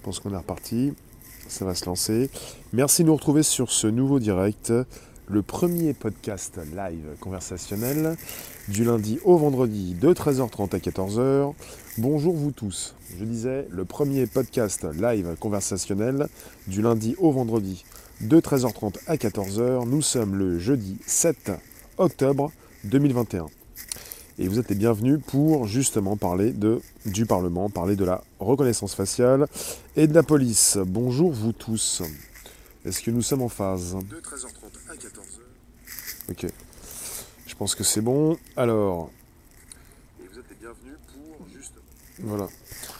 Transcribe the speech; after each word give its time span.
pense 0.00 0.20
qu'on 0.20 0.32
est 0.32 0.36
reparti. 0.36 0.94
Ça 1.48 1.64
va 1.64 1.74
se 1.74 1.86
lancer. 1.86 2.30
Merci 2.72 3.02
de 3.02 3.08
nous 3.08 3.14
retrouver 3.14 3.42
sur 3.42 3.70
ce 3.70 3.86
nouveau 3.86 4.20
direct, 4.20 4.72
le 5.28 5.42
premier 5.42 5.94
podcast 5.94 6.58
live 6.74 7.16
conversationnel 7.20 8.16
du 8.68 8.84
lundi 8.84 9.18
au 9.24 9.36
vendredi 9.36 9.94
de 9.94 10.12
13h30 10.12 10.74
à 10.74 10.78
14h. 10.78 11.54
Bonjour 11.98 12.34
vous 12.34 12.52
tous. 12.52 12.94
Je 13.18 13.24
disais 13.24 13.66
le 13.70 13.84
premier 13.84 14.26
podcast 14.26 14.86
live 14.94 15.36
conversationnel 15.38 16.28
du 16.66 16.82
lundi 16.82 17.14
au 17.18 17.32
vendredi 17.32 17.84
de 18.20 18.40
13h30 18.40 18.98
à 19.06 19.16
14h. 19.16 19.88
Nous 19.88 20.02
sommes 20.02 20.36
le 20.36 20.58
jeudi 20.58 20.98
7 21.06 21.52
octobre 21.98 22.52
2021. 22.84 23.59
Et 24.42 24.48
vous 24.48 24.58
êtes 24.58 24.70
les 24.70 24.74
bienvenus 24.74 25.20
pour 25.26 25.66
justement 25.66 26.16
parler 26.16 26.52
de, 26.52 26.80
du 27.04 27.26
Parlement, 27.26 27.68
parler 27.68 27.94
de 27.94 28.06
la 28.06 28.24
reconnaissance 28.38 28.94
faciale 28.94 29.46
et 29.96 30.06
de 30.06 30.14
la 30.14 30.22
police. 30.22 30.78
Bonjour 30.86 31.30
vous 31.30 31.52
tous. 31.52 32.00
Est-ce 32.86 33.02
que 33.02 33.10
nous 33.10 33.20
sommes 33.20 33.42
en 33.42 33.50
phase? 33.50 33.94
De 33.96 34.16
13h30 34.16 34.90
à 34.90 34.94
14h. 34.94 36.30
Ok. 36.30 36.46
Je 37.46 37.54
pense 37.54 37.74
que 37.74 37.84
c'est 37.84 38.00
bon. 38.00 38.38
Alors, 38.56 39.10
Et 40.24 40.26
vous 40.26 40.38
êtes 40.38 40.48
les 40.48 40.56
bienvenus 40.56 40.96
pour 41.12 41.46
juste. 41.54 41.74
voilà. 42.20 42.48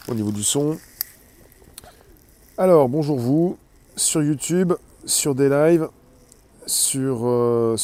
Au 0.09 0.13
niveau 0.13 0.31
du 0.31 0.43
son. 0.43 0.77
Alors, 2.55 2.87
bonjour 2.87 3.17
vous. 3.17 3.57
Sur 3.95 4.21
YouTube, 4.21 4.73
sur 5.05 5.33
des 5.33 5.49
lives, 5.49 5.89
sur, 6.71 7.21
euh, 7.23 7.75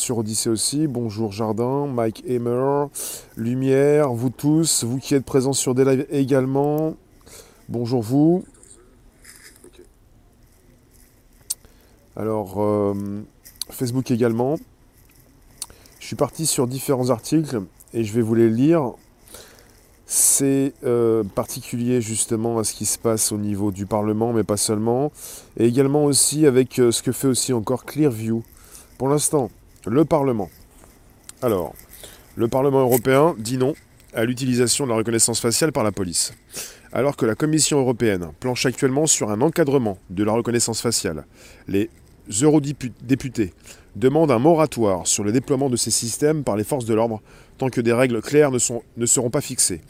aussi. 0.47 0.87
Bonjour 0.87 1.31
Jardin, 1.31 1.87
Mike 1.87 2.23
Hammer, 2.27 2.85
Lumière, 3.35 4.13
vous 4.13 4.29
tous, 4.29 4.83
vous 4.85 4.97
qui 4.97 5.13
êtes 5.13 5.25
présents 5.25 5.53
sur 5.53 5.75
des 5.75 5.83
lives 5.83 6.07
également. 6.09 6.95
Bonjour 7.67 8.01
vous. 8.01 8.45
Alors, 12.15 12.61
euh, 12.63 12.93
Facebook 13.69 14.09
également. 14.09 14.55
Je 15.99 16.07
suis 16.07 16.15
parti 16.15 16.45
sur 16.45 16.65
différents 16.65 17.09
articles 17.09 17.61
et 17.93 18.05
je 18.05 18.13
vais 18.13 18.21
vous 18.21 18.35
les 18.35 18.49
lire. 18.49 18.93
C'est 20.05 20.73
euh, 20.85 21.25
particulier 21.25 21.99
justement 21.99 22.57
à 22.57 22.63
ce 22.63 22.73
qui 22.73 22.85
se 22.85 22.97
passe 22.97 23.33
au 23.33 23.37
niveau 23.37 23.71
du 23.71 23.85
Parlement, 23.85 24.31
mais 24.31 24.43
pas 24.43 24.55
seulement. 24.55 25.11
Et 25.57 25.65
également 25.65 26.05
aussi 26.05 26.45
avec 26.45 26.79
euh, 26.79 26.91
ce 26.91 27.03
que 27.03 27.11
fait 27.11 27.27
aussi 27.27 27.51
encore 27.51 27.83
Clearview. 27.83 28.43
Pour 28.97 29.09
l'instant, 29.09 29.51
le 29.85 30.05
Parlement. 30.05 30.49
Alors, 31.43 31.75
le 32.35 32.47
Parlement 32.47 32.79
européen 32.79 33.35
dit 33.37 33.57
non 33.59 33.75
à 34.15 34.25
l'utilisation 34.25 34.85
de 34.85 34.89
la 34.89 34.97
reconnaissance 34.97 35.39
faciale 35.39 35.71
par 35.71 35.83
la 35.83 35.91
police. 35.91 36.33
Alors 36.91 37.15
que 37.15 37.27
la 37.27 37.35
Commission 37.35 37.77
européenne 37.77 38.31
planche 38.39 38.65
actuellement 38.65 39.05
sur 39.05 39.29
un 39.29 39.41
encadrement 39.41 39.99
de 40.09 40.23
la 40.23 40.31
reconnaissance 40.31 40.81
faciale, 40.81 41.27
les 41.67 41.91
eurodéputés 42.41 43.53
demandent 43.95 44.31
un 44.31 44.39
moratoire 44.39 45.05
sur 45.05 45.23
le 45.23 45.31
déploiement 45.31 45.69
de 45.69 45.75
ces 45.75 45.91
systèmes 45.91 46.43
par 46.43 46.57
les 46.57 46.63
forces 46.63 46.85
de 46.85 46.95
l'ordre 46.95 47.21
tant 47.59 47.69
que 47.69 47.81
des 47.81 47.93
règles 47.93 48.23
claires 48.23 48.49
ne, 48.49 48.59
ne 48.97 49.05
seront 49.05 49.29
pas 49.29 49.41
fixées. 49.41 49.81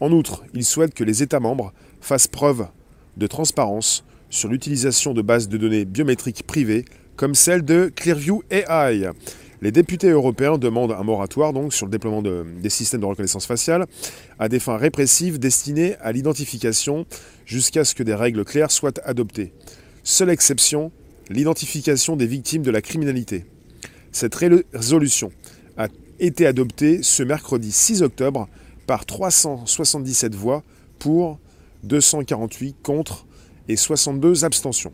En 0.00 0.10
outre, 0.10 0.42
ils 0.54 0.64
souhaitent 0.64 0.94
que 0.94 1.04
les 1.04 1.22
États 1.22 1.40
membres 1.40 1.72
fassent 2.00 2.26
preuve 2.26 2.66
de 3.16 3.28
transparence 3.28 4.04
sur 4.28 4.48
l'utilisation 4.48 5.14
de 5.14 5.22
bases 5.22 5.48
de 5.48 5.56
données 5.56 5.84
biométriques 5.84 6.44
privées 6.44 6.84
comme 7.16 7.34
celle 7.34 7.64
de 7.64 7.90
Clearview 7.94 8.42
AI. 8.50 9.10
Les 9.62 9.72
députés 9.72 10.10
européens 10.10 10.58
demandent 10.58 10.92
un 10.92 11.02
moratoire 11.02 11.52
donc 11.54 11.72
sur 11.72 11.86
le 11.86 11.90
déploiement 11.90 12.20
de- 12.22 12.44
des 12.62 12.68
systèmes 12.68 13.00
de 13.00 13.06
reconnaissance 13.06 13.46
faciale 13.46 13.86
à 14.38 14.48
des 14.48 14.60
fins 14.60 14.76
répressives 14.76 15.38
destinées 15.38 15.96
à 16.00 16.12
l'identification 16.12 17.06
jusqu'à 17.46 17.84
ce 17.84 17.94
que 17.94 18.02
des 18.02 18.14
règles 18.14 18.44
claires 18.44 18.70
soient 18.70 18.92
adoptées. 19.04 19.52
Seule 20.04 20.28
exception, 20.30 20.92
l'identification 21.30 22.16
des 22.16 22.26
victimes 22.26 22.62
de 22.62 22.70
la 22.70 22.82
criminalité. 22.82 23.46
Cette 24.12 24.34
ré- 24.34 24.64
résolution 24.74 25.32
a 25.78 25.88
été 26.20 26.46
adoptée 26.46 27.00
ce 27.02 27.22
mercredi 27.22 27.72
6 27.72 28.02
octobre 28.02 28.48
par 28.86 29.06
377 29.06 30.34
voix 30.34 30.62
pour 30.98 31.38
248 31.84 32.76
contre 32.82 33.26
et 33.68 33.76
62 33.76 34.44
abstentions. 34.44 34.92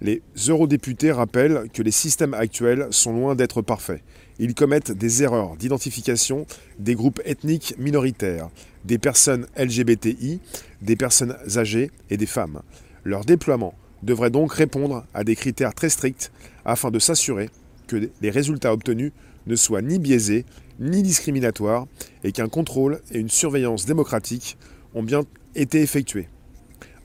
Les 0.00 0.22
eurodéputés 0.48 1.12
rappellent 1.12 1.68
que 1.72 1.82
les 1.82 1.90
systèmes 1.90 2.34
actuels 2.34 2.88
sont 2.90 3.12
loin 3.12 3.34
d'être 3.34 3.62
parfaits. 3.62 4.02
Ils 4.38 4.54
commettent 4.54 4.90
des 4.90 5.22
erreurs 5.22 5.56
d'identification 5.56 6.46
des 6.78 6.94
groupes 6.94 7.20
ethniques 7.24 7.74
minoritaires, 7.78 8.50
des 8.84 8.98
personnes 8.98 9.46
LGBTI, 9.56 10.40
des 10.82 10.96
personnes 10.96 11.36
âgées 11.56 11.90
et 12.10 12.16
des 12.16 12.26
femmes. 12.26 12.62
Leur 13.04 13.24
déploiement 13.24 13.74
devrait 14.02 14.30
donc 14.30 14.52
répondre 14.52 15.06
à 15.14 15.24
des 15.24 15.36
critères 15.36 15.74
très 15.74 15.88
stricts 15.88 16.32
afin 16.64 16.90
de 16.90 16.98
s'assurer 16.98 17.48
que 17.86 18.10
les 18.20 18.30
résultats 18.30 18.72
obtenus 18.72 19.12
ne 19.46 19.56
soient 19.56 19.82
ni 19.82 19.98
biaisés 19.98 20.44
ni 20.80 21.02
discriminatoires 21.02 21.86
et 22.24 22.32
qu'un 22.32 22.48
contrôle 22.48 23.00
et 23.12 23.18
une 23.18 23.30
surveillance 23.30 23.86
démocratique 23.86 24.56
ont 24.94 25.02
bien 25.02 25.22
été 25.54 25.80
effectués. 25.80 26.28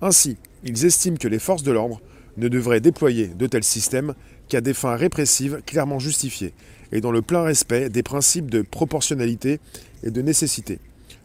Ainsi, 0.01 0.37
ils 0.63 0.85
estiment 0.85 1.17
que 1.17 1.27
les 1.27 1.39
forces 1.39 1.63
de 1.63 1.71
l'ordre 1.71 2.01
ne 2.39 2.47
devraient 2.47 2.81
déployer 2.81 3.27
de 3.27 3.47
tels 3.47 3.63
systèmes 3.63 4.13
qu'à 4.47 4.61
des 4.61 4.73
fins 4.73 4.95
répressives 4.95 5.61
clairement 5.65 5.99
justifiées 5.99 6.53
et 6.91 7.01
dans 7.01 7.11
le 7.11 7.21
plein 7.21 7.43
respect 7.43 7.89
des 7.89 8.03
principes 8.03 8.49
de 8.49 8.61
proportionnalité 8.61 9.59
et 10.03 10.11
de 10.11 10.21
nécessité. 10.21 10.79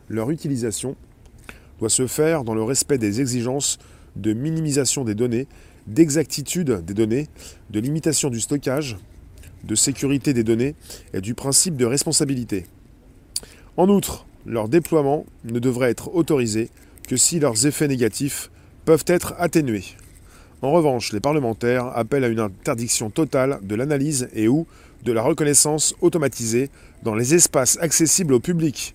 Leur 0.08 0.30
utilisation 0.30 0.96
doit 1.78 1.88
se 1.88 2.06
faire 2.06 2.44
dans 2.44 2.54
le 2.54 2.62
respect 2.62 2.98
des 2.98 3.20
exigences 3.20 3.78
de 4.16 4.32
minimisation 4.32 5.04
des 5.04 5.14
données, 5.14 5.46
d'exactitude 5.86 6.84
des 6.84 6.94
données, 6.94 7.28
de 7.70 7.80
limitation 7.80 8.30
du 8.30 8.40
stockage, 8.40 8.96
de 9.64 9.74
sécurité 9.74 10.34
des 10.34 10.44
données 10.44 10.74
et 11.14 11.20
du 11.20 11.34
principe 11.34 11.76
de 11.76 11.86
responsabilité. 11.86 12.66
En 13.76 13.88
outre, 13.88 14.26
leur 14.46 14.68
déploiement 14.68 15.24
ne 15.44 15.58
devrait 15.58 15.90
être 15.90 16.14
autorisé 16.14 16.68
que 17.08 17.16
si 17.16 17.40
leurs 17.40 17.66
effets 17.66 17.88
négatifs 17.88 18.50
peuvent 18.84 19.04
être 19.06 19.34
atténués. 19.38 19.84
En 20.64 20.70
revanche, 20.70 21.12
les 21.12 21.20
parlementaires 21.20 21.88
appellent 21.94 22.24
à 22.24 22.28
une 22.28 22.40
interdiction 22.40 23.10
totale 23.10 23.58
de 23.62 23.74
l'analyse 23.74 24.30
et 24.32 24.48
ou 24.48 24.66
de 25.04 25.12
la 25.12 25.20
reconnaissance 25.20 25.94
automatisée 26.00 26.70
dans 27.02 27.14
les 27.14 27.34
espaces 27.34 27.76
accessibles 27.82 28.32
au 28.32 28.40
public. 28.40 28.94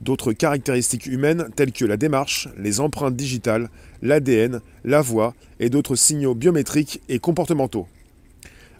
D'autres 0.00 0.32
caractéristiques 0.32 1.06
humaines 1.06 1.48
telles 1.54 1.70
que 1.70 1.84
la 1.84 1.96
démarche, 1.96 2.48
les 2.58 2.80
empreintes 2.80 3.14
digitales, 3.14 3.70
l'ADN, 4.02 4.62
la 4.84 5.00
voix 5.00 5.36
et 5.60 5.70
d'autres 5.70 5.94
signaux 5.94 6.34
biométriques 6.34 7.00
et 7.08 7.20
comportementaux. 7.20 7.86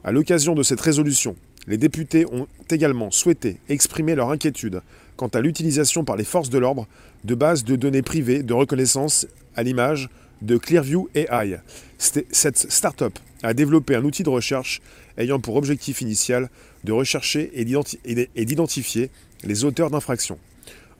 À 0.02 0.10
l'occasion 0.10 0.56
de 0.56 0.64
cette 0.64 0.80
résolution, 0.80 1.36
les 1.68 1.78
députés 1.78 2.26
ont 2.26 2.48
également 2.70 3.12
souhaité 3.12 3.60
exprimer 3.68 4.16
leur 4.16 4.30
inquiétude 4.30 4.82
quant 5.14 5.28
à 5.28 5.40
l'utilisation 5.40 6.02
par 6.02 6.16
les 6.16 6.24
forces 6.24 6.50
de 6.50 6.58
l'ordre 6.58 6.88
de 7.22 7.36
bases 7.36 7.62
de 7.62 7.76
données 7.76 8.02
privées 8.02 8.42
de 8.42 8.52
reconnaissance 8.52 9.28
à 9.54 9.62
l'image 9.62 10.10
de 10.42 10.56
Clearview 10.56 11.08
AI. 11.14 11.60
Cette 11.98 12.70
start-up 12.70 13.18
a 13.42 13.54
développé 13.54 13.94
un 13.94 14.04
outil 14.04 14.22
de 14.22 14.28
recherche 14.28 14.80
ayant 15.16 15.40
pour 15.40 15.56
objectif 15.56 16.00
initial 16.00 16.50
de 16.84 16.92
rechercher 16.92 17.50
et 17.54 18.44
d'identifier 18.44 19.10
les 19.44 19.64
auteurs 19.64 19.90
d'infractions. 19.90 20.38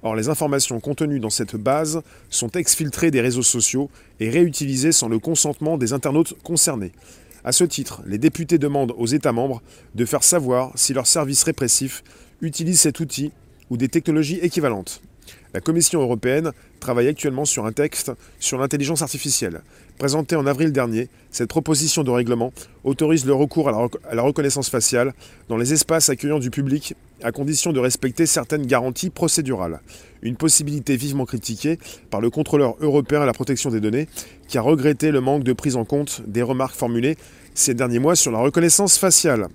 Or, 0.02 0.16
les 0.16 0.30
informations 0.30 0.80
contenues 0.80 1.20
dans 1.20 1.30
cette 1.30 1.56
base 1.56 2.02
sont 2.30 2.50
exfiltrées 2.52 3.10
des 3.10 3.20
réseaux 3.20 3.42
sociaux 3.42 3.90
et 4.18 4.30
réutilisées 4.30 4.92
sans 4.92 5.08
le 5.08 5.18
consentement 5.18 5.76
des 5.76 5.92
internautes 5.92 6.34
concernés. 6.42 6.92
À 7.44 7.52
ce 7.52 7.64
titre, 7.64 8.02
les 8.06 8.18
députés 8.18 8.58
demandent 8.58 8.94
aux 8.96 9.06
États 9.06 9.32
membres 9.32 9.62
de 9.94 10.04
faire 10.04 10.24
savoir 10.24 10.72
si 10.74 10.94
leurs 10.94 11.06
services 11.06 11.42
répressifs 11.42 12.02
utilisent 12.40 12.80
cet 12.80 13.00
outil 13.00 13.32
ou 13.68 13.76
des 13.76 13.88
technologies 13.88 14.38
équivalentes. 14.40 15.02
La 15.52 15.60
Commission 15.60 16.00
européenne 16.00 16.52
travaille 16.80 17.08
actuellement 17.08 17.44
sur 17.44 17.66
un 17.66 17.72
texte 17.72 18.10
sur 18.40 18.58
l'intelligence 18.58 19.02
artificielle. 19.02 19.62
Présenté 19.98 20.34
en 20.34 20.46
avril 20.46 20.72
dernier, 20.72 21.08
cette 21.30 21.50
proposition 21.50 22.02
de 22.02 22.10
règlement 22.10 22.52
autorise 22.84 23.26
le 23.26 23.34
recours 23.34 23.68
à 23.68 23.88
la, 24.14 24.22
reconnaissance 24.22 24.70
faciale 24.70 25.12
dans 25.48 25.58
les 25.58 25.72
espaces 25.72 26.08
accueillant 26.08 26.38
du 26.38 26.50
public 26.50 26.94
à 27.22 27.32
condition 27.32 27.72
de 27.72 27.78
respecter 27.78 28.24
certaines 28.24 28.66
garanties 28.66 29.10
procédurales. 29.10 29.80
Une 30.22 30.36
possibilité 30.36 30.96
vivement 30.96 31.26
critiquée 31.26 31.78
par 32.10 32.22
le 32.22 32.30
contrôleur 32.30 32.76
européen 32.80 33.20
à 33.20 33.26
la 33.26 33.34
protection 33.34 33.70
des 33.70 33.80
données 33.80 34.08
qui 34.48 34.56
a 34.56 34.62
regretté 34.62 35.10
le 35.10 35.20
manque 35.20 35.44
de 35.44 35.52
prise 35.52 35.76
en 35.76 35.84
compte 35.84 36.22
des 36.26 36.42
remarques 36.42 36.76
formulées 36.76 37.16
ces 37.54 37.74
derniers 37.74 37.98
mois 37.98 38.16
sur 38.16 38.32
la 38.32 38.38
reconnaissance 38.38 38.96
faciale. 38.96 39.48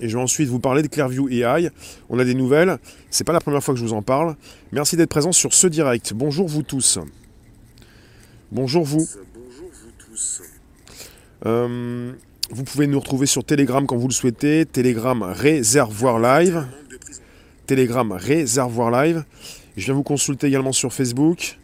Et 0.00 0.08
je 0.08 0.16
vais 0.16 0.22
ensuite 0.22 0.48
vous 0.48 0.60
parler 0.60 0.82
de 0.82 0.88
Clearview 0.88 1.28
AI. 1.28 1.70
On 2.08 2.18
a 2.18 2.24
des 2.24 2.34
nouvelles. 2.34 2.78
C'est 3.10 3.24
pas 3.24 3.32
la 3.32 3.40
première 3.40 3.62
fois 3.62 3.74
que 3.74 3.80
je 3.80 3.84
vous 3.84 3.92
en 3.92 4.02
parle. 4.02 4.36
Merci 4.72 4.96
d'être 4.96 5.10
présent 5.10 5.32
sur 5.32 5.54
ce 5.54 5.66
direct. 5.66 6.12
Bonjour 6.14 6.48
vous 6.48 6.62
tous. 6.62 6.98
Bonjour 8.50 8.84
vous. 8.84 9.06
Bonjour 9.34 9.70
vous 9.72 9.90
tous. 9.98 10.42
Vous 12.50 12.62
pouvez 12.62 12.86
nous 12.86 13.00
retrouver 13.00 13.26
sur 13.26 13.42
Telegram 13.42 13.86
quand 13.86 13.96
vous 13.96 14.08
le 14.08 14.12
souhaitez. 14.12 14.66
Telegram 14.66 15.22
Réservoir 15.22 16.18
Live. 16.18 16.66
Telegram 17.66 18.12
Réservoir 18.12 18.90
Live. 18.90 19.24
Je 19.76 19.86
viens 19.86 19.94
vous 19.94 20.02
consulter 20.02 20.48
également 20.48 20.72
sur 20.72 20.92
Facebook. 20.92 21.58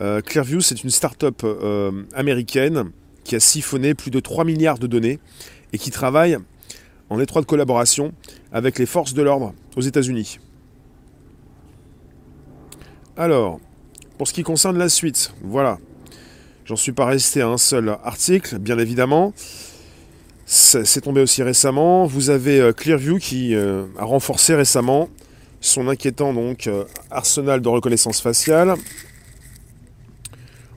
Euh, 0.00 0.20
Clearview, 0.20 0.60
c'est 0.60 0.84
une 0.84 0.90
start-up 0.90 1.42
euh, 1.44 2.04
américaine 2.14 2.90
qui 3.24 3.34
a 3.36 3.40
siphonné 3.40 3.94
plus 3.94 4.10
de 4.10 4.20
3 4.20 4.44
milliards 4.44 4.78
de 4.78 4.86
données 4.86 5.18
et 5.72 5.78
qui 5.78 5.90
travaille 5.90 6.36
en 7.12 7.20
étroite 7.20 7.44
collaboration 7.44 8.12
avec 8.52 8.78
les 8.78 8.86
forces 8.86 9.12
de 9.12 9.20
l'ordre 9.20 9.52
aux 9.76 9.82
États-Unis. 9.82 10.38
Alors, 13.18 13.60
pour 14.16 14.26
ce 14.26 14.32
qui 14.32 14.42
concerne 14.42 14.78
la 14.78 14.88
suite, 14.88 15.34
voilà. 15.42 15.78
J'en 16.64 16.76
suis 16.76 16.92
pas 16.92 17.04
resté 17.04 17.42
à 17.42 17.48
un 17.48 17.58
seul 17.58 17.90
article, 18.02 18.58
bien 18.58 18.78
évidemment. 18.78 19.34
C'est 20.46 21.02
tombé 21.02 21.20
aussi 21.20 21.42
récemment. 21.42 22.06
Vous 22.06 22.30
avez 22.30 22.60
euh, 22.60 22.72
Clearview 22.72 23.18
qui 23.18 23.54
a 23.54 24.04
renforcé 24.04 24.54
récemment 24.54 25.08
son 25.60 25.88
inquiétant 25.88 26.32
donc 26.32 26.68
arsenal 27.10 27.60
de 27.60 27.68
reconnaissance 27.68 28.20
faciale 28.20 28.74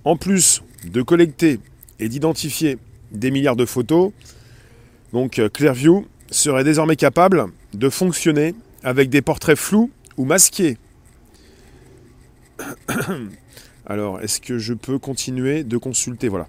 en 0.03 0.15
plus 0.15 0.61
de 0.85 1.01
collecter 1.01 1.59
et 1.99 2.07
d'identifier 2.07 2.77
des 3.11 3.31
milliards 3.31 3.55
de 3.55 3.65
photos, 3.65 4.11
donc 5.11 5.39
euh, 5.39 5.49
Clearview 5.49 6.05
serait 6.31 6.63
désormais 6.63 6.95
capable 6.95 7.45
de 7.74 7.89
fonctionner 7.89 8.56
avec 8.83 9.10
des 9.10 9.22
portraits 9.22 9.57
flous 9.57 9.92
ou 10.18 10.25
masqués. 10.25 10.77
Alors, 13.86 14.22
est-ce 14.22 14.42
que 14.42 14.57
je 14.57 14.74
peux 14.74 14.98
continuer 14.98 15.63
de 15.63 15.77
consulter? 15.77 16.27
Voilà. 16.27 16.48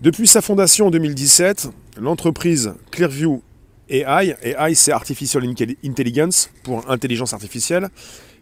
Depuis 0.00 0.26
sa 0.26 0.42
fondation 0.42 0.88
en 0.88 0.90
2017, 0.90 1.70
l'entreprise 1.98 2.74
Clearview 2.90 3.42
AI, 3.88 4.36
AI 4.42 4.74
c'est 4.74 4.92
Artificial 4.92 5.44
Intelligence 5.84 6.50
pour 6.62 6.90
intelligence 6.90 7.32
artificielle, 7.32 7.88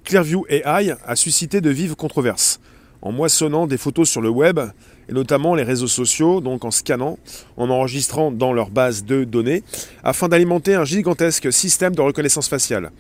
Clearview 0.04 0.46
AI 0.48 0.94
a 1.04 1.16
suscité 1.16 1.60
de 1.60 1.70
vives 1.70 1.96
controverses 1.96 2.60
en 3.02 3.12
moissonnant 3.12 3.66
des 3.66 3.78
photos 3.78 4.08
sur 4.08 4.20
le 4.20 4.28
web, 4.28 4.60
et 5.08 5.12
notamment 5.12 5.54
les 5.54 5.62
réseaux 5.62 5.88
sociaux, 5.88 6.40
donc 6.40 6.64
en 6.64 6.70
scannant, 6.70 7.18
en 7.56 7.70
enregistrant 7.70 8.30
dans 8.30 8.52
leur 8.52 8.70
base 8.70 9.04
de 9.04 9.24
données, 9.24 9.62
afin 10.04 10.28
d'alimenter 10.28 10.74
un 10.74 10.84
gigantesque 10.84 11.52
système 11.52 11.94
de 11.94 12.00
reconnaissance 12.00 12.48
faciale. 12.48 12.90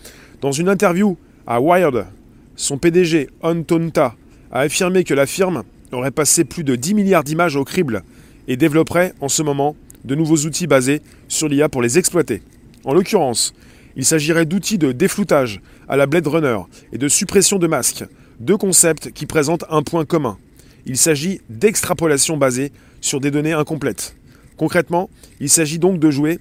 Dans 0.40 0.52
une 0.52 0.68
interview 0.68 1.16
à 1.46 1.60
Wired, 1.60 2.06
son 2.56 2.78
PDG, 2.78 3.30
Antonta, 3.42 4.14
a 4.52 4.60
affirmé 4.60 5.04
que 5.04 5.14
la 5.14 5.26
firme 5.26 5.62
aurait 5.92 6.10
passé 6.10 6.44
plus 6.44 6.64
de 6.64 6.76
10 6.76 6.94
milliards 6.94 7.24
d'images 7.24 7.56
au 7.56 7.64
crible 7.64 8.02
et 8.48 8.56
développerait 8.56 9.14
en 9.20 9.28
ce 9.28 9.42
moment 9.42 9.76
de 10.04 10.14
nouveaux 10.14 10.38
outils 10.38 10.66
basés 10.66 11.02
sur 11.28 11.48
l'IA 11.48 11.68
pour 11.68 11.82
les 11.82 11.98
exploiter. 11.98 12.42
En 12.84 12.94
l'occurrence, 12.94 13.54
il 13.96 14.04
s'agirait 14.04 14.46
d'outils 14.46 14.78
de 14.78 14.92
défloutage 14.92 15.60
à 15.88 15.96
la 15.96 16.06
Blade 16.06 16.26
Runner 16.26 16.58
et 16.92 16.98
de 16.98 17.08
suppression 17.08 17.58
de 17.58 17.66
masques, 17.66 18.04
deux 18.40 18.56
concepts 18.56 19.12
qui 19.12 19.26
présentent 19.26 19.64
un 19.68 19.82
point 19.82 20.04
commun. 20.04 20.38
Il 20.86 20.96
s'agit 20.96 21.42
d'extrapolation 21.50 22.36
basée 22.36 22.72
sur 23.00 23.20
des 23.20 23.30
données 23.30 23.52
incomplètes. 23.52 24.16
Concrètement, 24.56 25.10
il 25.40 25.50
s'agit 25.50 25.78
donc 25.78 26.00
de 26.00 26.10
jouer, 26.10 26.38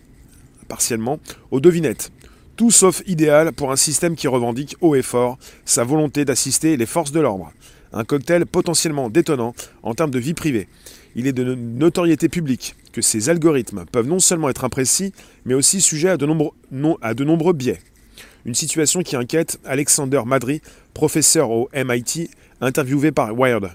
partiellement, 0.67 1.19
aux 1.51 1.59
devinettes. 1.59 2.11
Tout 2.55 2.71
sauf 2.71 3.03
idéal 3.05 3.53
pour 3.53 3.71
un 3.71 3.75
système 3.75 4.15
qui 4.15 4.27
revendique 4.27 4.75
haut 4.81 4.95
et 4.95 5.01
fort 5.01 5.37
sa 5.65 5.83
volonté 5.83 6.25
d'assister 6.25 6.77
les 6.77 6.85
forces 6.85 7.11
de 7.11 7.19
l'ordre. 7.19 7.51
Un 7.93 8.03
cocktail 8.03 8.45
potentiellement 8.45 9.09
détonnant 9.09 9.53
en 9.83 9.93
termes 9.93 10.11
de 10.11 10.19
vie 10.19 10.33
privée. 10.33 10.67
Il 11.15 11.27
est 11.27 11.33
de 11.33 11.55
notoriété 11.55 12.29
publique 12.29 12.75
que 12.93 13.01
ces 13.01 13.29
algorithmes 13.29 13.85
peuvent 13.91 14.07
non 14.07 14.19
seulement 14.19 14.49
être 14.49 14.63
imprécis, 14.63 15.13
mais 15.45 15.53
aussi 15.53 15.81
sujets 15.81 16.09
à 16.09 16.17
de 16.17 16.25
nombreux, 16.25 16.51
à 17.01 17.13
de 17.13 17.23
nombreux 17.23 17.53
biais. 17.53 17.79
Une 18.45 18.55
situation 18.55 19.01
qui 19.01 19.15
inquiète 19.15 19.59
Alexander 19.65 20.21
Madry, 20.25 20.61
professeur 20.99 21.49
au 21.49 21.69
MIT, 21.73 22.29
interviewé 22.59 23.13
par 23.13 23.33
Wired. 23.33 23.69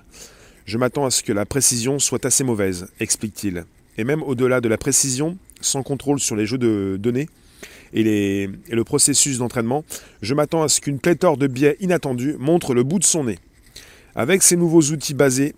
Je 0.67 0.76
m'attends 0.76 1.06
à 1.06 1.11
ce 1.11 1.23
que 1.23 1.32
la 1.32 1.47
précision 1.47 1.99
soit 1.99 2.26
assez 2.26 2.44
mauvaise, 2.44 2.88
explique-t-il. 3.00 3.65
Et 3.97 4.05
même 4.05 4.23
au-delà 4.23 4.61
de 4.61 4.69
la 4.69 4.76
précision, 4.76 5.38
sans 5.62 5.82
contrôle 5.82 6.21
sur 6.21 6.37
les 6.37 6.44
jeux 6.44 6.59
de 6.59 6.99
données 7.00 7.31
et, 7.94 8.50
le 8.71 8.85
processus 8.85 9.38
d'entraînement, 9.38 9.87
je 10.21 10.35
m'attends 10.35 10.62
à 10.62 10.69
ce 10.69 10.82
qu'une 10.82 10.99
pléthore 10.99 11.38
de 11.38 11.47
biais 11.47 11.79
inattendus 11.81 12.37
montre 12.38 12.75
le 12.75 12.82
bout 12.82 12.99
de 12.99 13.05
son 13.05 13.25
nez. 13.25 13.38
Avec 14.15 14.43
ces 14.43 14.56
nouveaux 14.56 14.82
outils 14.82 15.15
basés, 15.15 15.55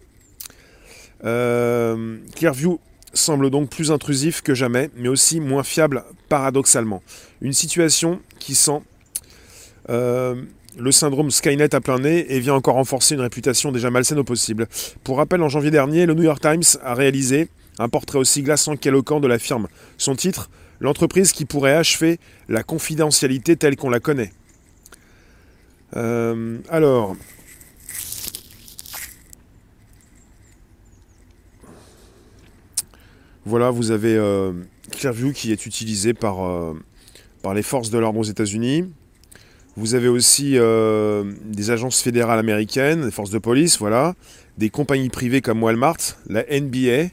euh, 1.24 2.16
Clearview 2.36 2.78
semble 3.12 3.50
donc 3.50 3.70
plus 3.70 3.90
intrusif 3.90 4.40
que 4.40 4.54
jamais, 4.54 4.88
mais 4.94 5.08
aussi 5.08 5.40
moins 5.40 5.64
fiable 5.64 6.04
paradoxalement. 6.28 7.02
Une 7.40 7.52
situation 7.52 8.20
qui 8.38 8.54
sent 8.54 8.82
euh, 9.90 10.36
le 10.78 10.92
syndrome 10.92 11.30
Skynet 11.30 11.74
à 11.74 11.80
plein 11.80 11.98
nez 11.98 12.26
et 12.28 12.40
vient 12.40 12.54
encore 12.54 12.74
renforcer 12.74 13.14
une 13.14 13.20
réputation 13.20 13.72
déjà 13.72 13.90
malsaine 13.90 14.18
au 14.18 14.24
possible. 14.24 14.68
Pour 15.04 15.16
rappel, 15.16 15.42
en 15.42 15.48
janvier 15.48 15.70
dernier, 15.70 16.06
le 16.06 16.14
New 16.14 16.22
York 16.22 16.40
Times 16.40 16.78
a 16.82 16.94
réalisé 16.94 17.48
un 17.78 17.88
portrait 17.88 18.18
aussi 18.18 18.42
glaçant 18.42 18.76
qu'éloquent 18.76 19.20
de 19.20 19.26
la 19.26 19.38
firme. 19.38 19.68
Son 19.98 20.14
titre 20.14 20.50
L'entreprise 20.78 21.32
qui 21.32 21.46
pourrait 21.46 21.74
achever 21.74 22.18
la 22.50 22.62
confidentialité 22.62 23.56
telle 23.56 23.76
qu'on 23.76 23.88
la 23.88 23.98
connaît. 23.98 24.30
Euh, 25.96 26.58
alors. 26.68 27.16
Voilà, 33.46 33.70
vous 33.70 33.90
avez 33.90 34.16
euh, 34.16 34.52
Clearview 34.90 35.32
qui 35.32 35.50
est 35.50 35.64
utilisé 35.64 36.12
par, 36.12 36.74
par 37.42 37.54
les 37.54 37.62
forces 37.62 37.88
de 37.88 37.96
l'ordre 37.96 38.18
aux 38.18 38.24
États-Unis. 38.24 38.84
Vous 39.76 39.94
avez 39.94 40.08
aussi 40.08 40.52
euh, 40.56 41.32
des 41.44 41.70
agences 41.70 42.00
fédérales 42.00 42.38
américaines, 42.38 43.04
des 43.04 43.10
forces 43.10 43.30
de 43.30 43.38
police, 43.38 43.78
voilà, 43.78 44.14
des 44.56 44.70
compagnies 44.70 45.10
privées 45.10 45.42
comme 45.42 45.62
Walmart, 45.62 45.98
la 46.28 46.44
NBA. 46.44 47.10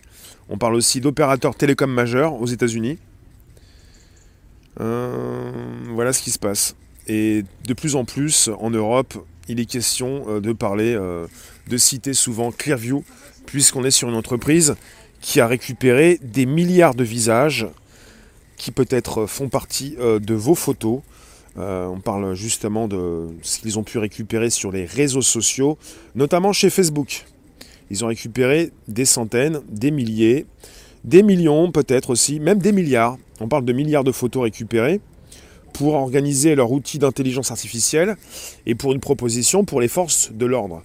On 0.47 0.57
parle 0.57 0.75
aussi 0.75 1.01
d'opérateurs 1.01 1.55
télécoms 1.55 1.91
majeurs 1.91 2.41
aux 2.41 2.45
États-Unis. 2.45 2.99
Euh, 4.79 5.51
voilà 5.89 6.13
ce 6.13 6.23
qui 6.23 6.31
se 6.31 6.39
passe. 6.39 6.77
Et 7.05 7.43
de 7.67 7.73
plus 7.73 7.97
en 7.97 8.05
plus, 8.05 8.49
en 8.57 8.69
Europe, 8.69 9.13
il 9.49 9.59
est 9.59 9.65
question 9.65 10.23
euh, 10.29 10.39
de 10.39 10.53
parler, 10.53 10.97
de 11.67 11.77
citer 11.77 12.13
souvent 12.13 12.53
Clearview, 12.53 13.03
puisqu'on 13.45 13.83
est 13.83 13.91
sur 13.91 14.07
une 14.07 14.15
entreprise 14.15 14.75
qui 15.19 15.41
a 15.41 15.47
récupéré 15.47 16.17
des 16.21 16.45
milliards 16.45 16.95
de 16.95 17.03
visages 17.03 17.67
qui 18.55 18.71
peut-être 18.71 19.25
font 19.25 19.49
partie 19.49 19.97
de 19.97 20.33
vos 20.33 20.55
photos, 20.55 21.01
euh, 21.57 21.85
on 21.85 21.99
parle 21.99 22.33
justement 22.33 22.87
de 22.87 23.27
ce 23.41 23.59
qu'ils 23.59 23.77
ont 23.77 23.83
pu 23.83 23.97
récupérer 23.97 24.49
sur 24.49 24.71
les 24.71 24.85
réseaux 24.85 25.21
sociaux, 25.21 25.77
notamment 26.15 26.51
chez 26.51 26.69
Facebook. 26.69 27.25
Ils 27.91 28.03
ont 28.03 28.07
récupéré 28.07 28.71
des 28.87 29.05
centaines, 29.05 29.61
des 29.69 29.91
milliers, 29.91 30.45
des 31.03 31.21
millions 31.21 31.71
peut-être 31.71 32.09
aussi, 32.09 32.39
même 32.39 32.59
des 32.59 32.71
milliards. 32.71 33.17
On 33.39 33.47
parle 33.47 33.65
de 33.65 33.73
milliards 33.73 34.03
de 34.03 34.11
photos 34.11 34.43
récupérées 34.43 34.99
pour 35.73 35.95
organiser 35.95 36.55
leur 36.55 36.71
outil 36.71 36.99
d'intelligence 36.99 37.51
artificielle 37.51 38.15
et 38.65 38.75
pour 38.75 38.93
une 38.93 38.99
proposition 38.99 39.65
pour 39.65 39.81
les 39.81 39.87
forces 39.87 40.31
de 40.31 40.45
l'ordre. 40.45 40.83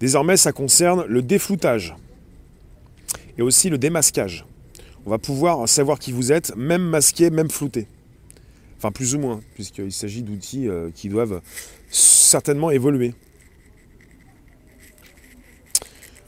Désormais, 0.00 0.36
ça 0.36 0.52
concerne 0.52 1.04
le 1.06 1.22
défloutage 1.22 1.94
et 3.38 3.42
aussi 3.42 3.70
le 3.70 3.78
démasquage. 3.78 4.46
On 5.06 5.10
va 5.10 5.18
pouvoir 5.18 5.68
savoir 5.68 5.98
qui 5.98 6.12
vous 6.12 6.32
êtes, 6.32 6.54
même 6.56 6.82
masqué, 6.82 7.30
même 7.30 7.50
flouté. 7.50 7.86
Enfin, 8.80 8.92
plus 8.92 9.14
ou 9.14 9.18
moins, 9.18 9.40
puisqu'il 9.52 9.92
s'agit 9.92 10.22
d'outils 10.22 10.66
euh, 10.66 10.88
qui 10.94 11.10
doivent 11.10 11.42
certainement 11.90 12.70
évoluer. 12.70 13.12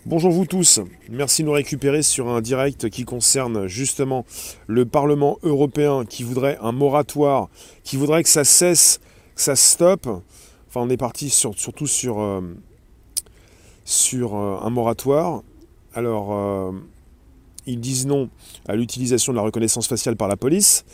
Bonjour 0.05 0.31
vous 0.33 0.45
tous, 0.45 0.79
merci 1.09 1.41
de 1.41 1.47
nous 1.47 1.55
récupérer 1.55 2.03
sur 2.03 2.29
un 2.29 2.43
direct 2.43 2.91
qui 2.91 3.07
concerne 3.07 3.69
justement 3.69 4.27
le 4.67 4.85
Parlement 4.85 5.39
européen 5.43 6.05
qui 6.05 6.25
voudrait 6.25 6.59
un 6.61 6.73
moratoire, 6.73 7.49
qui 7.85 7.97
voudrait 7.97 8.23
que 8.23 8.29
ça 8.29 8.45
cesse, 8.45 9.01
que 9.35 9.41
ça 9.41 9.57
stoppe. 9.57 10.07
Enfin 10.69 10.81
on 10.81 10.91
est 10.91 10.99
parti 10.99 11.31
surtout 11.31 11.87
sur, 11.87 12.21
euh, 12.21 12.43
sur 13.87 14.37
euh, 14.37 14.59
un 14.61 14.69
moratoire. 14.69 15.43
Alors 15.95 16.75
ils 17.65 17.81
disent 17.81 18.07
non 18.07 18.29
à 18.69 18.77
l'utilisation 18.77 19.33
de 19.33 19.39
la 19.39 19.43
reconnaissance 19.43 19.87
faciale 19.87 20.17
par 20.17 20.29
la 20.29 20.37
police. 20.37 20.85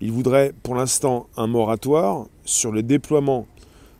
Ils 0.00 0.12
voudraient 0.12 0.52
pour 0.62 0.74
l'instant 0.74 1.28
un 1.36 1.46
moratoire 1.46 2.26
sur 2.44 2.72
le 2.72 2.82
déploiement 2.82 3.46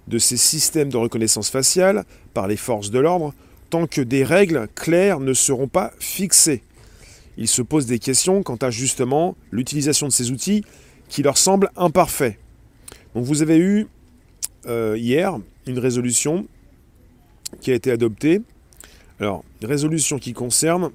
de 0.08 0.18
ces 0.18 0.36
systèmes 0.36 0.90
de 0.90 0.96
reconnaissance 0.96 1.50
faciale 1.50 2.04
par 2.34 2.46
les 2.46 2.56
forces 2.56 2.90
de 2.90 2.98
l'ordre 2.98 3.34
tant 3.70 3.86
que 3.86 4.00
des 4.00 4.22
règles 4.22 4.68
claires 4.74 5.20
ne 5.20 5.32
seront 5.32 5.68
pas 5.68 5.92
fixées. 5.98 6.62
Ils 7.36 7.48
se 7.48 7.62
posent 7.62 7.86
des 7.86 7.98
questions 7.98 8.42
quant 8.42 8.56
à 8.56 8.70
justement 8.70 9.36
l'utilisation 9.50 10.06
de 10.06 10.12
ces 10.12 10.30
outils 10.30 10.64
qui 11.08 11.22
leur 11.22 11.36
semblent 11.36 11.70
imparfaits. 11.76 12.38
Donc 13.14 13.24
vous 13.24 13.42
avez 13.42 13.58
eu 13.58 13.88
euh, 14.66 14.96
hier 14.96 15.38
une 15.66 15.78
résolution 15.78 16.46
qui 17.60 17.70
a 17.70 17.74
été 17.74 17.90
adoptée. 17.90 18.40
Alors, 19.18 19.44
résolution 19.62 20.18
qui 20.18 20.32
concerne 20.32 20.90